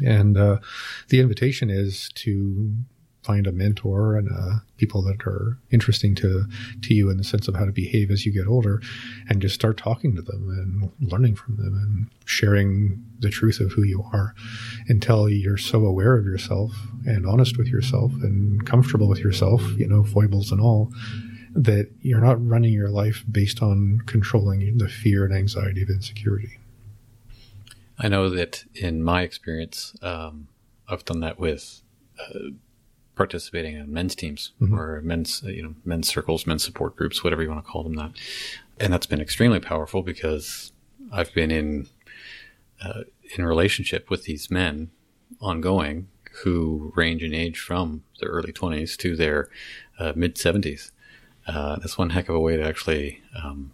[0.04, 0.58] And uh,
[1.08, 2.74] the invitation is to
[3.24, 6.46] find a mentor and uh, people that are interesting to
[6.82, 8.82] to you in the sense of how to behave as you get older,
[9.30, 13.72] and just start talking to them and learning from them and sharing the truth of
[13.74, 14.34] who you are
[14.88, 16.72] until you're so aware of yourself
[17.06, 20.92] and honest with yourself and comfortable with yourself, you know, foibles and all,
[21.54, 26.58] that you're not running your life based on controlling the fear and anxiety of insecurity.
[28.00, 30.48] I know that in my experience, um,
[30.88, 31.84] I've done that with.
[32.20, 32.52] Uh,
[33.22, 34.74] participating in men's teams mm-hmm.
[34.74, 37.94] or men's, you know, men's circles, men's support groups, whatever you want to call them
[37.94, 38.14] that.
[38.80, 40.72] And that's been extremely powerful because
[41.12, 41.88] I've been in,
[42.84, 43.04] uh,
[43.38, 44.90] in relationship with these men
[45.40, 46.08] ongoing
[46.44, 49.50] who range in age from their early 20s to their
[50.00, 50.90] uh, mid 70s.
[51.46, 53.72] Uh, that's one heck of a way to actually um,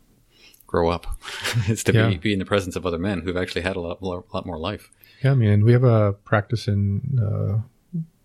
[0.65, 1.07] grow up,
[1.69, 2.09] is to yeah.
[2.09, 4.59] be, be in the presence of other men who've actually had a lot, lot more
[4.59, 4.91] life.
[5.23, 7.61] Yeah, I mean, we have a practice in uh,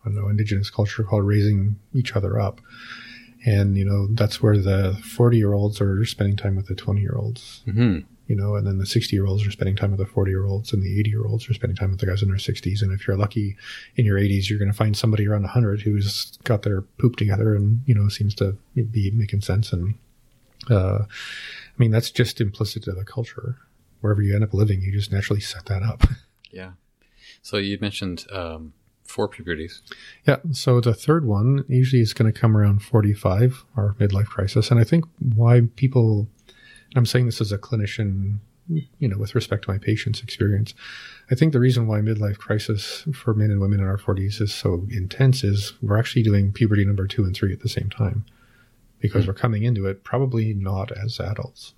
[0.05, 2.61] I don't know, indigenous culture called raising each other up.
[3.45, 7.01] And, you know, that's where the 40 year olds are spending time with the 20
[7.01, 7.63] year olds.
[7.67, 8.01] Mm-hmm.
[8.29, 10.47] You know, and then the 60 year olds are spending time with the 40 year
[10.47, 12.81] olds, and the 80 year olds are spending time with the guys in their 60s.
[12.81, 13.57] And if you're lucky
[13.97, 17.55] in your 80s, you're going to find somebody around 100 who's got their poop together
[17.55, 19.95] and, you know, seems to be making sense and,
[20.71, 23.57] uh, I mean, that's just implicit to the culture.
[24.01, 26.05] Wherever you end up living, you just naturally set that up.
[26.55, 26.73] Yeah.
[27.41, 28.75] So you mentioned um,
[29.05, 29.83] four puberties.
[30.27, 30.39] Yeah.
[30.53, 34.71] So the third one usually is going to come around 45, our midlife crisis.
[34.71, 38.39] And I think why people, and I'm saying this as a clinician,
[38.69, 40.75] you know, with respect to my patient's experience,
[41.31, 44.55] I think the reason why midlife crisis for men and women in our 40s is
[44.55, 48.25] so intense is we're actually doing puberty number two and three at the same time
[49.01, 49.29] because hmm.
[49.29, 51.75] we're coming into it probably not as adults.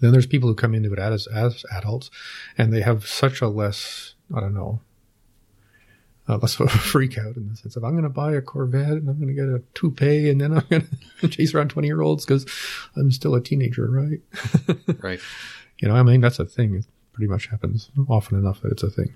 [0.00, 2.10] Then there's people who come into it as as adults,
[2.58, 4.80] and they have such a less I don't know,
[6.28, 8.40] uh, less of a freak out in the sense of I'm going to buy a
[8.40, 10.88] Corvette and I'm going to get a toupee and then I'm going
[11.20, 12.46] to chase around 20 year olds because
[12.96, 14.20] I'm still a teenager, right?
[15.02, 15.20] Right.
[15.80, 16.76] You know, I mean that's a thing.
[16.76, 19.14] It pretty much happens often enough that it's a thing.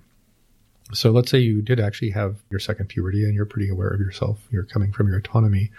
[0.93, 4.01] So let's say you did actually have your second puberty and you're pretty aware of
[4.01, 4.39] yourself.
[4.51, 5.71] You're coming from your autonomy.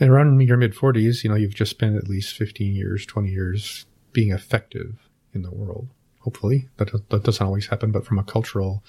[0.00, 3.28] And around your mid 40s, you know, you've just spent at least 15 years, 20
[3.28, 4.96] years being effective
[5.34, 5.88] in the world.
[6.20, 8.84] Hopefully, that that doesn't always happen, but from a cultural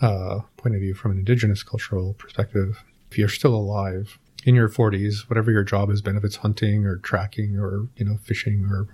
[0.00, 4.68] uh, point of view, from an indigenous cultural perspective, if you're still alive in your
[4.68, 8.66] 40s, whatever your job has been, if it's hunting or tracking or you know fishing
[8.70, 8.88] or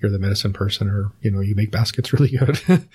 [0.00, 2.88] you're the medicine person or you know you make baskets really good,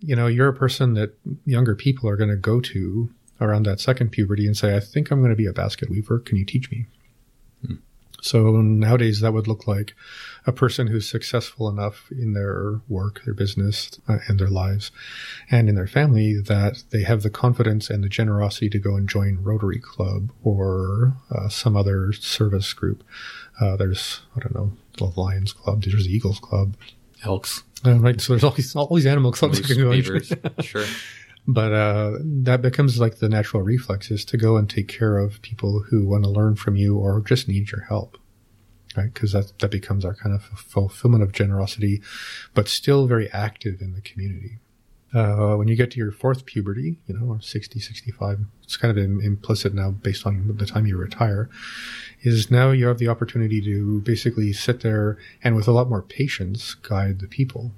[0.00, 3.80] you know you're a person that younger people are going to go to around that
[3.80, 6.18] second puberty and say, "I think I'm going to be a basket weaver.
[6.18, 6.86] Can you teach me?"
[8.22, 9.94] So nowadays, that would look like
[10.46, 14.90] a person who's successful enough in their work, their business, uh, and their lives,
[15.50, 19.08] and in their family that they have the confidence and the generosity to go and
[19.08, 23.04] join Rotary Club or uh, some other service group.
[23.60, 26.76] Uh, there's, I don't know, the Lions Club, there's the Eagles Club.
[27.24, 29.92] Elks, Uh, right, so there's all these, all these animal clubs moose, you can go
[30.62, 30.84] sure.
[31.46, 35.40] But uh, that becomes like the natural reflex is to go and take care of
[35.42, 38.18] people who want to learn from you or just need your help
[38.96, 42.02] right because that, that becomes our kind of fulfillment of generosity
[42.54, 44.58] but still very active in the community
[45.14, 48.96] uh, when you get to your fourth puberty you know or 60 65 it's kind
[48.96, 51.48] of implicit now based on the time you retire
[52.22, 56.02] is now you have the opportunity to basically sit there and with a lot more
[56.02, 57.72] patience guide the people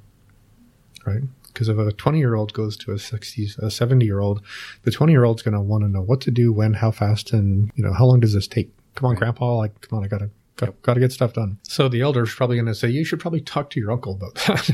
[1.09, 1.23] right?
[1.49, 4.43] Because if a 20 year old goes to a 60, a 70 year old,
[4.83, 7.33] the 20 year old's going to want to know what to do, when, how fast,
[7.33, 8.71] and you know how long does this take?
[8.95, 9.21] Come on, Right.
[9.21, 11.59] Grandpa, like come on, I gotta got, gotta get stuff done.
[11.63, 14.35] So the elder's probably going to say you should probably talk to your uncle about
[14.35, 14.71] that.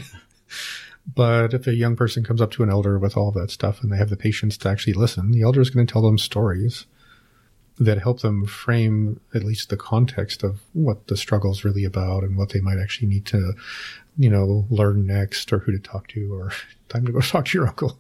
[1.15, 3.93] but if a young person comes up to an elder with all that stuff and
[3.93, 6.87] they have the patience to actually listen, the elder is going to tell them stories
[7.79, 12.37] that help them frame at least the context of what the struggle's really about and
[12.37, 13.55] what they might actually need to,
[14.17, 16.53] you know, learn next or who to talk to or
[16.89, 17.99] time to go talk to your uncle.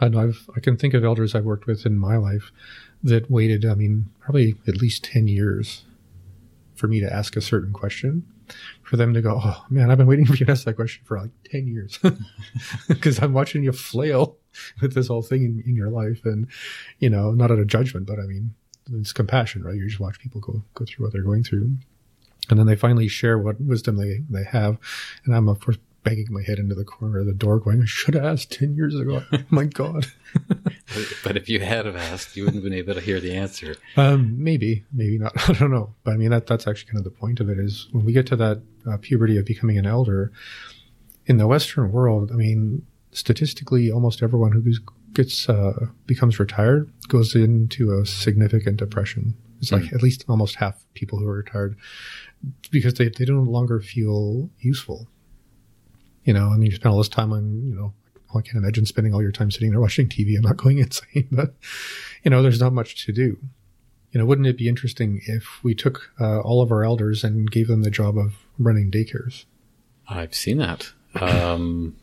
[0.00, 2.50] Know I've, I can think of elders I've worked with in my life
[3.02, 5.84] that waited, I mean, probably at least 10 years
[6.74, 8.26] for me to ask a certain question
[8.82, 11.04] for them to go, Oh man, I've been waiting for you to ask that question
[11.06, 11.98] for like 10 years
[12.88, 14.36] because I'm watching you flail
[14.82, 16.20] with this whole thing in, in your life.
[16.24, 16.48] And,
[16.98, 18.54] you know, not out of judgment, but I mean,
[18.92, 19.74] it's compassion, right?
[19.74, 21.76] You just watch people go, go through what they're going through.
[22.50, 24.78] And then they finally share what wisdom they, they have.
[25.24, 27.86] And I'm, of course, banging my head into the corner of the door going, I
[27.86, 29.22] should have asked 10 years ago.
[29.50, 30.06] my God.
[31.24, 33.76] But if you had have asked, you wouldn't have been able to hear the answer.
[33.96, 35.32] Um, maybe, maybe not.
[35.48, 35.94] I don't know.
[36.04, 38.12] But I mean, that, that's actually kind of the point of it is when we
[38.12, 40.30] get to that uh, puberty of becoming an elder
[41.26, 44.60] in the Western world, I mean, statistically, almost everyone who
[45.14, 49.34] gets, uh, becomes retired goes into a significant depression.
[49.60, 51.76] It's like at least almost half people who are retired
[52.70, 55.08] because they, they don't no longer feel useful.
[56.24, 57.94] You know, and you spend all this time on, you know,
[58.34, 60.36] I can't imagine spending all your time sitting there watching TV.
[60.36, 61.54] I'm not going insane, but
[62.22, 63.38] you know, there's not much to do.
[64.10, 67.50] You know, wouldn't it be interesting if we took uh, all of our elders and
[67.50, 69.44] gave them the job of running daycares?
[70.08, 70.92] I've seen that.
[71.20, 71.96] Um,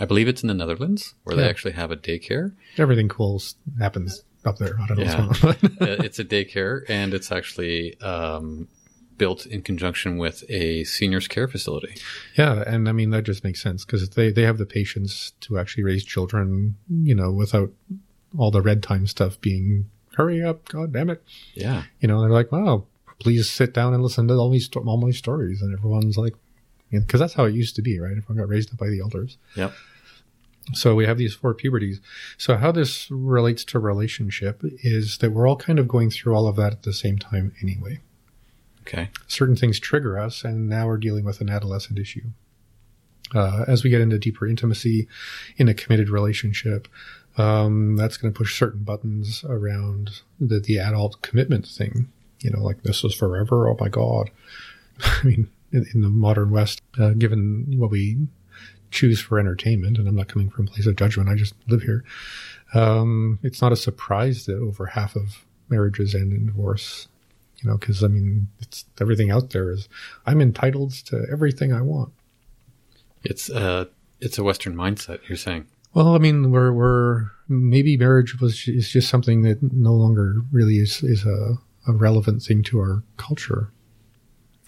[0.00, 2.54] I believe it's in the Netherlands where they actually have a daycare.
[2.76, 3.42] Everything cool
[3.78, 4.78] happens up there.
[4.80, 5.26] I don't know Yeah.
[5.26, 5.88] what's going on.
[5.88, 8.68] Uh, it's a daycare, and it's actually um,
[9.16, 11.96] built in conjunction with a seniors care facility.
[12.36, 15.58] yeah, and I mean that just makes sense because they they have the patience to
[15.58, 17.72] actually raise children, you know, without
[18.36, 21.22] all the red time stuff being hurry up, god damn it.
[21.54, 22.86] Yeah, You know, they're like, wow,
[23.20, 26.34] please sit down and listen to all these all my stories, and everyone's like,
[26.90, 28.16] because that's how it used to be, right?
[28.16, 29.36] Everyone got raised up by the elders.
[29.54, 29.72] yep.
[30.74, 32.00] So we have these four puberties.
[32.36, 36.46] So how this relates to relationship is that we're all kind of going through all
[36.46, 38.00] of that at the same time anyway.
[38.82, 39.10] Okay.
[39.26, 42.30] Certain things trigger us, and now we're dealing with an adolescent issue.
[43.34, 45.06] Uh, as we get into deeper intimacy
[45.58, 46.88] in a committed relationship,
[47.36, 52.08] um, that's going to push certain buttons around the, the adult commitment thing.
[52.40, 53.68] You know, like this is forever.
[53.68, 54.30] Oh my God.
[55.00, 58.28] I mean, in, in the modern West, uh, given what we
[58.90, 61.28] choose for entertainment, and I'm not coming from a place of judgment.
[61.28, 62.04] I just live here.
[62.74, 67.08] Um, it's not a surprise that over half of marriages end in divorce.
[67.62, 69.88] You know, because I mean, it's everything out there is
[70.26, 72.12] I'm entitled to everything I want.
[73.24, 73.86] It's uh,
[74.20, 75.20] it's a Western mindset.
[75.28, 75.66] You're saying.
[75.92, 80.76] Well, I mean, we're we're maybe marriage was is just something that no longer really
[80.76, 81.58] is is a,
[81.88, 83.72] a relevant thing to our culture.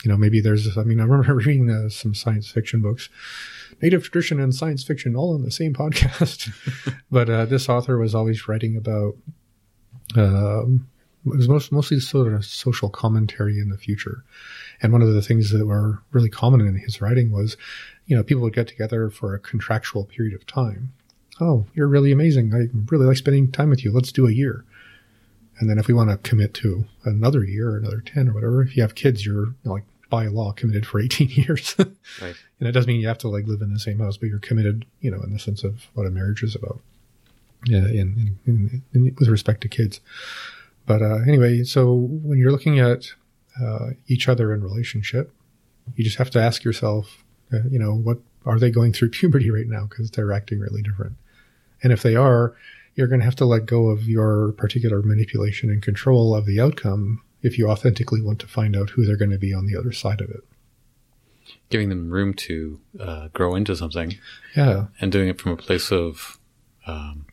[0.05, 0.77] You know, maybe there's.
[0.79, 3.09] I mean, I remember reading uh, some science fiction books,
[3.83, 6.53] native tradition and science fiction, all in the same podcast.
[7.11, 9.15] but uh, this author was always writing about.
[10.17, 10.89] Um,
[11.27, 14.25] it was most, mostly sort of social commentary in the future.
[14.81, 17.59] And one of the things that were really common in his writing was,
[18.07, 20.95] you know, people would get together for a contractual period of time.
[21.39, 22.55] Oh, you're really amazing.
[22.55, 23.93] I really like spending time with you.
[23.93, 24.65] Let's do a year.
[25.61, 28.63] And then if we want to commit to another year or another 10 or whatever,
[28.63, 31.77] if you have kids, you're you know, like by law committed for 18 years.
[31.79, 32.35] Right.
[32.59, 34.39] And it doesn't mean you have to like live in the same house, but you're
[34.39, 36.81] committed, you know, in the sense of what a marriage is about.
[37.67, 40.01] Yeah, in, in, in, in with respect to kids.
[40.87, 43.13] But uh, anyway, so when you're looking at
[43.63, 45.31] uh, each other in relationship,
[45.95, 49.51] you just have to ask yourself, uh, you know, what are they going through puberty
[49.51, 49.85] right now?
[49.85, 51.17] Because they're acting really different.
[51.83, 52.55] And if they are,
[52.95, 56.61] you're going to have to let go of your particular manipulation and control of the
[56.61, 59.77] outcome if you authentically want to find out who they're going to be on the
[59.79, 60.45] other side of it.
[61.69, 64.19] Giving them room to uh, grow into something
[64.57, 64.87] Yeah.
[65.01, 66.39] and doing it from a place of
[66.87, 67.27] um,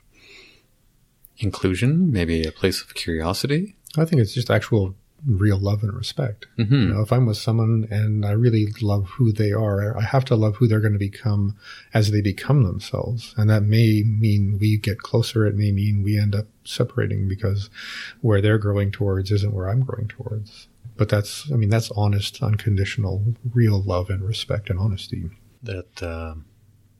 [1.37, 3.75] inclusion, maybe a place of curiosity.
[3.97, 4.95] I think it's just actual
[5.27, 6.47] real love and respect.
[6.57, 6.73] Mm-hmm.
[6.73, 10.25] You know, if I'm with someone and I really love who they are, I have
[10.25, 11.57] to love who they're going to become
[11.93, 13.35] as they become themselves.
[13.37, 15.45] And that may mean we get closer.
[15.45, 17.69] It may mean we end up separating because
[18.21, 20.67] where they're growing towards isn't where I'm growing towards.
[20.95, 25.29] But that's, I mean, that's honest, unconditional, real love and respect and honesty.
[25.61, 26.45] That um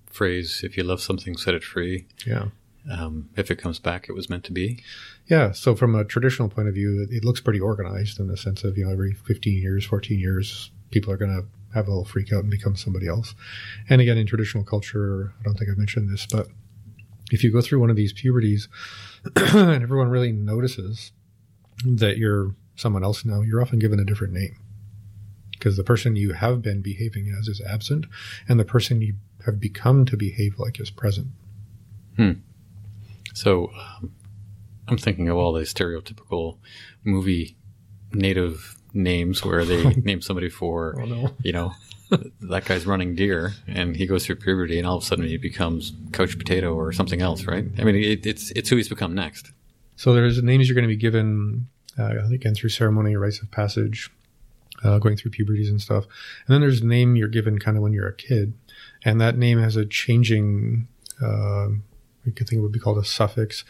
[0.06, 2.06] phrase, if you love something, set it free.
[2.26, 2.48] Yeah.
[2.90, 4.84] Um, if it comes back, it was meant to be.
[5.28, 5.52] Yeah.
[5.52, 8.64] So from a traditional point of view, it, it looks pretty organized in the sense
[8.64, 12.06] of, you know, every 15 years, 14 years, people are going to have a little
[12.06, 13.36] freak out and become somebody else.
[13.90, 16.48] And again, in traditional culture, I don't think I've mentioned this, but
[17.32, 18.70] if you go through one of these puberties
[19.36, 21.12] and everyone really notices
[21.86, 24.56] that you're someone else now, you're often given a different name
[25.52, 28.06] because the person you have been behaving as is absent
[28.48, 29.16] and the person you
[29.46, 31.28] have become to behave like is present.
[33.38, 34.12] So um,
[34.88, 36.58] I'm thinking of all the stereotypical
[37.04, 37.56] movie
[38.12, 41.30] native names where they name somebody for, Oh, no.
[41.44, 41.74] you know,
[42.42, 45.38] that guy's running deer and he goes through puberty and all of a sudden he
[45.38, 47.66] becomes couch potato or something else, right?
[47.78, 49.52] I mean, it, it's it's who he's become next.
[49.98, 51.68] So there's names you're going to be given,
[52.00, 54.10] uh, again, through ceremony or rites of passage,
[54.84, 56.06] uh, going through puberties and stuff.
[56.48, 58.54] And then there's a name you're given kind of when you're a kid.
[59.04, 60.88] And that name has a changing,
[61.22, 61.68] uh,
[62.28, 63.64] you could think it would be called a suffix,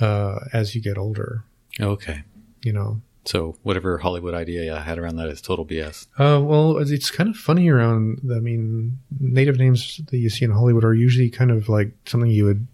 [0.00, 1.42] uh, as you get older,
[1.80, 2.22] Okay.
[2.62, 3.00] you know.
[3.24, 6.06] So whatever Hollywood idea I had around that is total BS.
[6.16, 10.52] Uh, well, it's- kind of funny around, I mean, native names that you see in
[10.52, 12.68] Hollywood are usually kind of like something you would,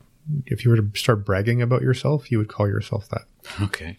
[0.45, 3.23] if you were to start bragging about yourself, you would call yourself that.
[3.63, 3.97] Okay.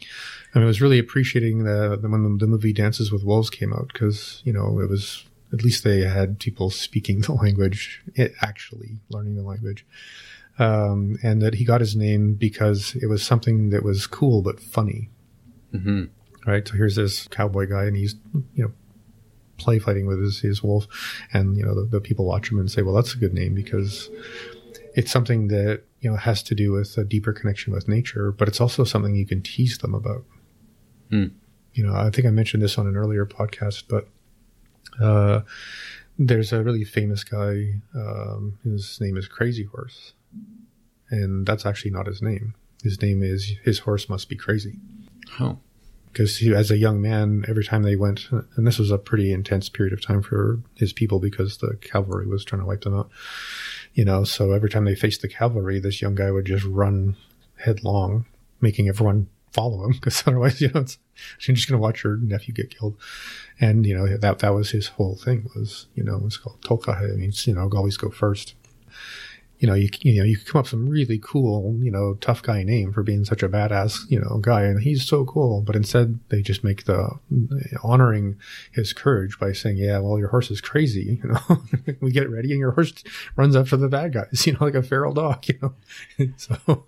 [0.54, 3.74] I mean, I was really appreciating the, the when the movie Dances with Wolves came
[3.74, 8.34] out because you know it was at least they had people speaking the language, it
[8.42, 9.86] actually learning the language,
[10.60, 14.60] um, and that he got his name because it was something that was cool but
[14.60, 15.10] funny,
[15.72, 16.06] hmm
[16.46, 16.68] right?
[16.68, 18.16] So here's this cowboy guy, and he's
[18.56, 18.72] you know
[19.58, 20.88] play fighting with his, his wolf,
[21.34, 23.54] and you know the, the people watch him and say, well, that's a good name
[23.54, 24.10] because
[24.96, 28.48] it's something that you know has to do with a deeper connection with nature, but
[28.48, 30.24] it's also something you can tease them about.
[31.10, 31.28] Hmm.
[31.74, 34.08] You know, I think I mentioned this on an earlier podcast, but
[35.02, 35.42] uh,
[36.20, 37.82] there's a really famous guy.
[37.96, 40.14] Um, his name is Crazy Horse,
[41.14, 42.56] and that's actually not his name.
[42.84, 44.76] His name is His Horse Must Be Crazy
[45.40, 45.60] Oh.
[46.12, 49.32] because he, as a young man, every time they went, and this was a pretty
[49.32, 52.98] intense period of time for his people because the cavalry was trying to wipe them
[52.98, 53.10] out.
[53.94, 57.16] You know, so every time they faced the cavalry, this young guy would just run
[57.64, 58.26] headlong,
[58.60, 60.98] making everyone follow him because otherwise, you know, it's,
[61.42, 62.98] you're just going to watch your nephew get killed.
[63.62, 67.14] And you know that that was his whole thing was you know it's called Tokahe.
[67.14, 68.56] It means you know always go first
[69.64, 72.42] you know, you you know, you come up with some really cool, you know, tough
[72.42, 75.62] guy name for being such a badass, you know, guy, and he's so cool.
[75.62, 77.18] But instead, they just make the
[77.82, 78.36] honoring
[78.74, 81.62] his courage by saying, "Yeah, well, your horse is crazy." You know,
[82.02, 82.92] we get ready, and your horse
[83.38, 85.48] runs after the bad guys, you know, like a feral dog.
[85.48, 86.86] You know, so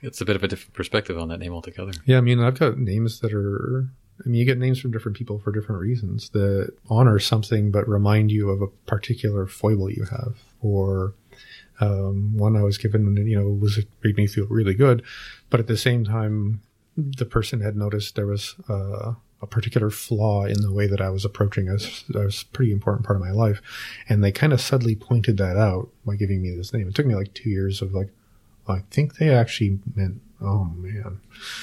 [0.00, 1.92] It's a bit of a different perspective on that name altogether.
[2.04, 3.88] yeah, I mean, I've got names that are
[4.24, 7.88] I mean, you get names from different people for different reasons that honor something but
[7.88, 10.36] remind you of a particular foible you have.
[10.60, 11.14] Or
[11.80, 15.02] um, one I was given, you know, was made me feel really good,
[15.50, 16.60] but at the same time,
[16.96, 21.10] the person had noticed there was uh, a particular flaw in the way that I
[21.10, 21.78] was approaching a,
[22.16, 23.60] a pretty important part of my life,
[24.08, 26.88] and they kind of subtly pointed that out by giving me this name.
[26.88, 28.10] It took me like two years of like,
[28.66, 31.20] I think they actually meant Oh man,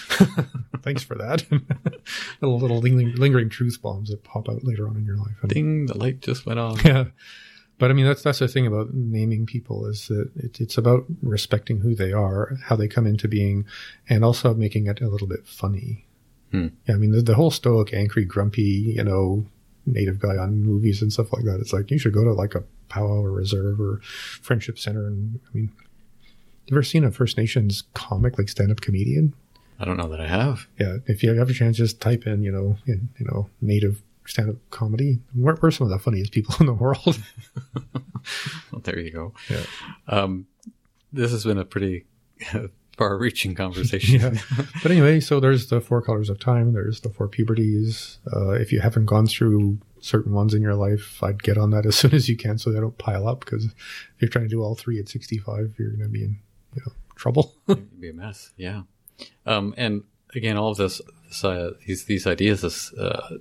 [0.81, 1.45] thanks for that.
[2.41, 5.35] little little lingering, lingering, truth bombs that pop out later on in your life.
[5.41, 5.85] And, Ding!
[5.85, 6.79] The light just went on.
[6.85, 7.05] Yeah,
[7.81, 11.03] but I mean that's that's the thing about naming people is that it, it's about
[11.23, 13.65] respecting who they are, how they come into being,
[14.07, 16.05] and also making it a little bit funny.
[16.51, 16.67] Hmm.
[16.87, 19.45] Yeah, I mean the, the whole stoic, angry, grumpy, you know,
[19.87, 21.59] native guy on movies and stuff like that.
[21.59, 25.39] It's like you should go to like a powwow or reserve or friendship center, and
[25.49, 25.71] I mean
[26.67, 29.33] you ever seen a First Nations comic, like stand up comedian?
[29.79, 30.67] I don't know that I have.
[30.79, 34.03] Yeah, if you have a chance, just type in, you know, in, you know, native
[34.25, 35.19] stand up comedy.
[35.35, 37.21] We're, we're some of the funniest people in the world.
[38.71, 39.33] well, there you go.
[39.49, 39.63] Yeah.
[40.07, 40.47] Um,
[41.13, 42.05] this has been a pretty
[42.97, 44.35] far reaching conversation.
[44.35, 44.41] yeah.
[44.81, 48.19] But anyway, so there's the four colors of time, there's the four puberties.
[48.33, 51.85] Uh, if you haven't gone through certain ones in your life, I'd get on that
[51.85, 53.73] as soon as you can so they don't pile up because if
[54.19, 56.39] you're trying to do all three at 65, you're going to be in
[56.75, 57.53] you know, trouble.
[57.67, 58.51] It'd be a mess.
[58.57, 58.83] Yeah.
[59.45, 60.03] Um, and
[60.33, 63.37] again, all of this, this uh, these these ideas, this uh,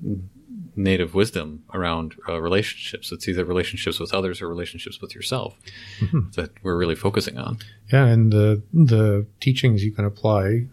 [0.76, 3.12] native wisdom around uh, relationships.
[3.12, 5.56] It's either relationships with others or relationships with yourself
[6.00, 6.30] mm-hmm.
[6.36, 7.58] that we're really focusing on.
[7.92, 10.66] Yeah, and the the teachings you can apply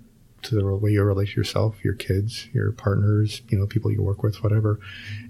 [0.43, 4.01] to the way you relate to yourself, your kids, your partners, you know, people you
[4.01, 4.79] work with, whatever.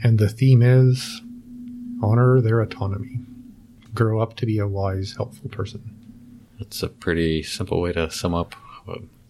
[0.03, 1.21] And the theme is
[2.03, 3.19] honor their autonomy.
[3.93, 5.95] Grow up to be a wise, helpful person.
[6.59, 8.55] That's a pretty simple way to sum up.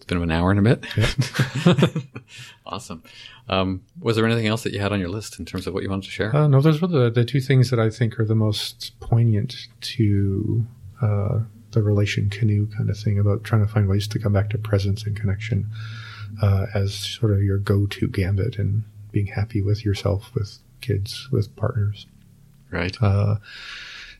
[0.08, 2.04] Been an hour and a bit.
[2.68, 3.02] Awesome.
[3.48, 5.82] Um, was there anything else that you had on your list in terms of what
[5.82, 6.36] you wanted to share?
[6.36, 9.68] Uh, no, those were the, the two things that I think are the most poignant
[9.80, 10.66] to
[11.00, 11.40] uh,
[11.70, 14.58] the relation canoe kind of thing about trying to find ways to come back to
[14.58, 15.66] presence and connection
[16.42, 21.54] uh, as sort of your go-to gambit and being happy with yourself, with kids, with
[21.56, 22.06] partners.
[22.70, 22.96] Right.
[23.00, 23.36] Uh,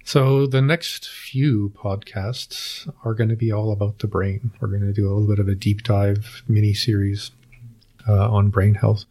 [0.08, 4.52] so the next few podcasts are going to be all about the brain.
[4.58, 7.30] We're going to do a little bit of a deep dive mini series
[8.08, 9.04] uh, on brain health,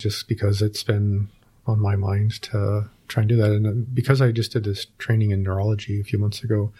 [0.00, 1.28] just because it's been
[1.64, 3.52] on my mind to try and do that.
[3.52, 6.72] And because I just did this training in neurology a few months ago,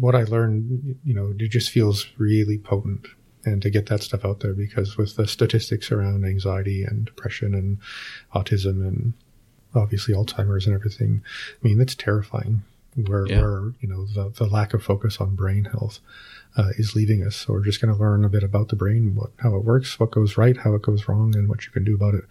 [0.00, 3.06] what I learned, you know, it just feels really potent.
[3.44, 7.54] And to get that stuff out there, because with the statistics around anxiety and depression
[7.54, 7.76] and
[8.34, 9.12] autism and
[9.74, 11.22] obviously Alzheimer's and everything.
[11.52, 12.62] I mean, that's terrifying.
[12.96, 13.40] Where, yeah.
[13.40, 15.98] where you know the, the lack of focus on brain health
[16.56, 17.34] uh, is leaving us.
[17.34, 19.98] So we're just going to learn a bit about the brain, what how it works,
[19.98, 22.24] what goes right, how it goes wrong, and what you can do about it.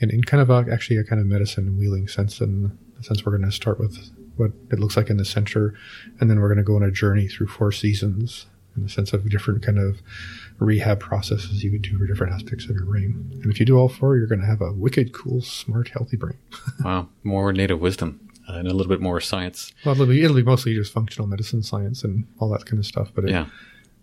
[0.00, 3.26] And in kind of a, actually a kind of medicine wheeling sense, in the sense
[3.26, 5.74] we're going to start with what it looks like in the center,
[6.18, 8.46] and then we're going to go on a journey through four seasons
[8.80, 10.00] in the sense of different kind of
[10.58, 13.30] rehab processes you could do for different aspects of your brain.
[13.42, 16.16] And if you do all four, you're going to have a wicked, cool, smart, healthy
[16.16, 16.38] brain.
[16.84, 19.72] wow, more native wisdom uh, and a little bit more science.
[19.84, 22.86] Well, it'll be, it'll be, mostly just functional medicine science and all that kind of
[22.86, 23.10] stuff.
[23.14, 23.46] But it, yeah.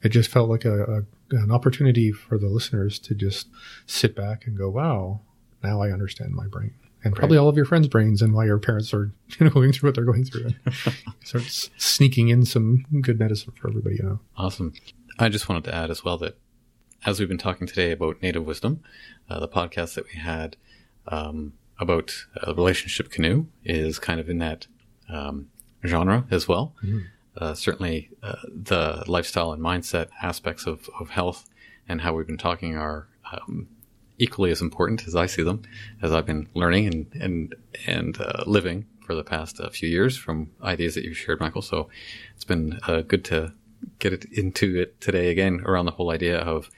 [0.03, 3.47] it just felt like a, a, an opportunity for the listeners to just
[3.87, 5.21] sit back and go, "Wow,
[5.63, 6.73] now I understand my brain."
[7.07, 7.41] And probably right.
[7.41, 9.95] all of your friends' brains and why your parents are you know going through what
[9.95, 10.49] they're going through
[11.23, 11.43] start
[11.77, 14.73] sneaking in some good medicine for everybody you know awesome
[15.19, 16.37] i just wanted to add as well that
[17.05, 18.81] as we've been talking today about native wisdom
[19.29, 20.55] uh, the podcast that we had
[21.07, 22.11] um, about
[22.45, 24.67] uh, relationship canoe is kind of in that
[25.09, 25.47] um,
[25.85, 27.03] genre as well mm.
[27.37, 31.49] uh, certainly uh, the lifestyle and mindset aspects of, of health
[31.87, 33.67] and how we've been talking are um,
[34.17, 35.61] equally as important as I see them,
[36.01, 37.55] as I've been learning and and
[37.85, 41.61] and uh, living for the past uh, few years from ideas that you've shared, Michael.
[41.61, 41.89] So
[42.35, 43.53] it's been uh, good to
[43.99, 46.69] get it into it today again around the whole idea of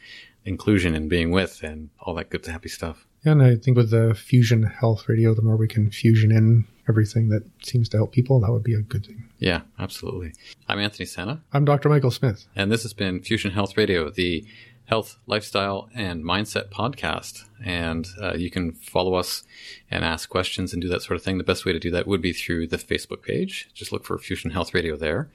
[0.45, 3.07] inclusion and being with and all that good happy stuff.
[3.23, 6.65] Yeah, and I think with the Fusion Health Radio, the more we can fusion in
[6.87, 9.29] everything that seems to help people, that would be a good thing.
[9.37, 10.33] Yeah, absolutely.
[10.67, 11.43] I'm Anthony Senna.
[11.51, 11.89] I'm Dr.
[11.89, 12.47] Michael Smith.
[12.55, 14.45] And this has been Fusion Health Radio, the
[14.89, 17.43] health, lifestyle, and mindset podcast.
[17.63, 19.43] And uh, you can follow us
[19.91, 21.37] and ask questions and do that sort of thing.
[21.37, 23.69] The best way to do that would be through the Facebook page.
[23.75, 25.29] Just look for Fusion Health Radio there.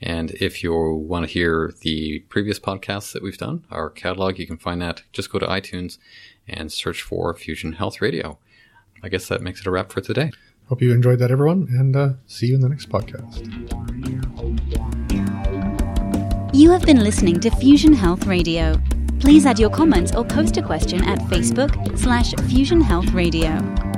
[0.00, 4.46] And if you want to hear the previous podcasts that we've done, our catalog, you
[4.46, 5.02] can find that.
[5.12, 5.98] Just go to iTunes
[6.48, 8.38] and search for Fusion Health Radio.
[9.04, 10.32] I guess that makes it a wrap for today.
[10.68, 13.46] Hope you enjoyed that, everyone, and uh, see you in the next podcast.
[16.56, 18.80] You have been listening to Fusion Health Radio
[19.20, 23.95] Please add your comments or post a question at Facebook slash Fusion Health Radio.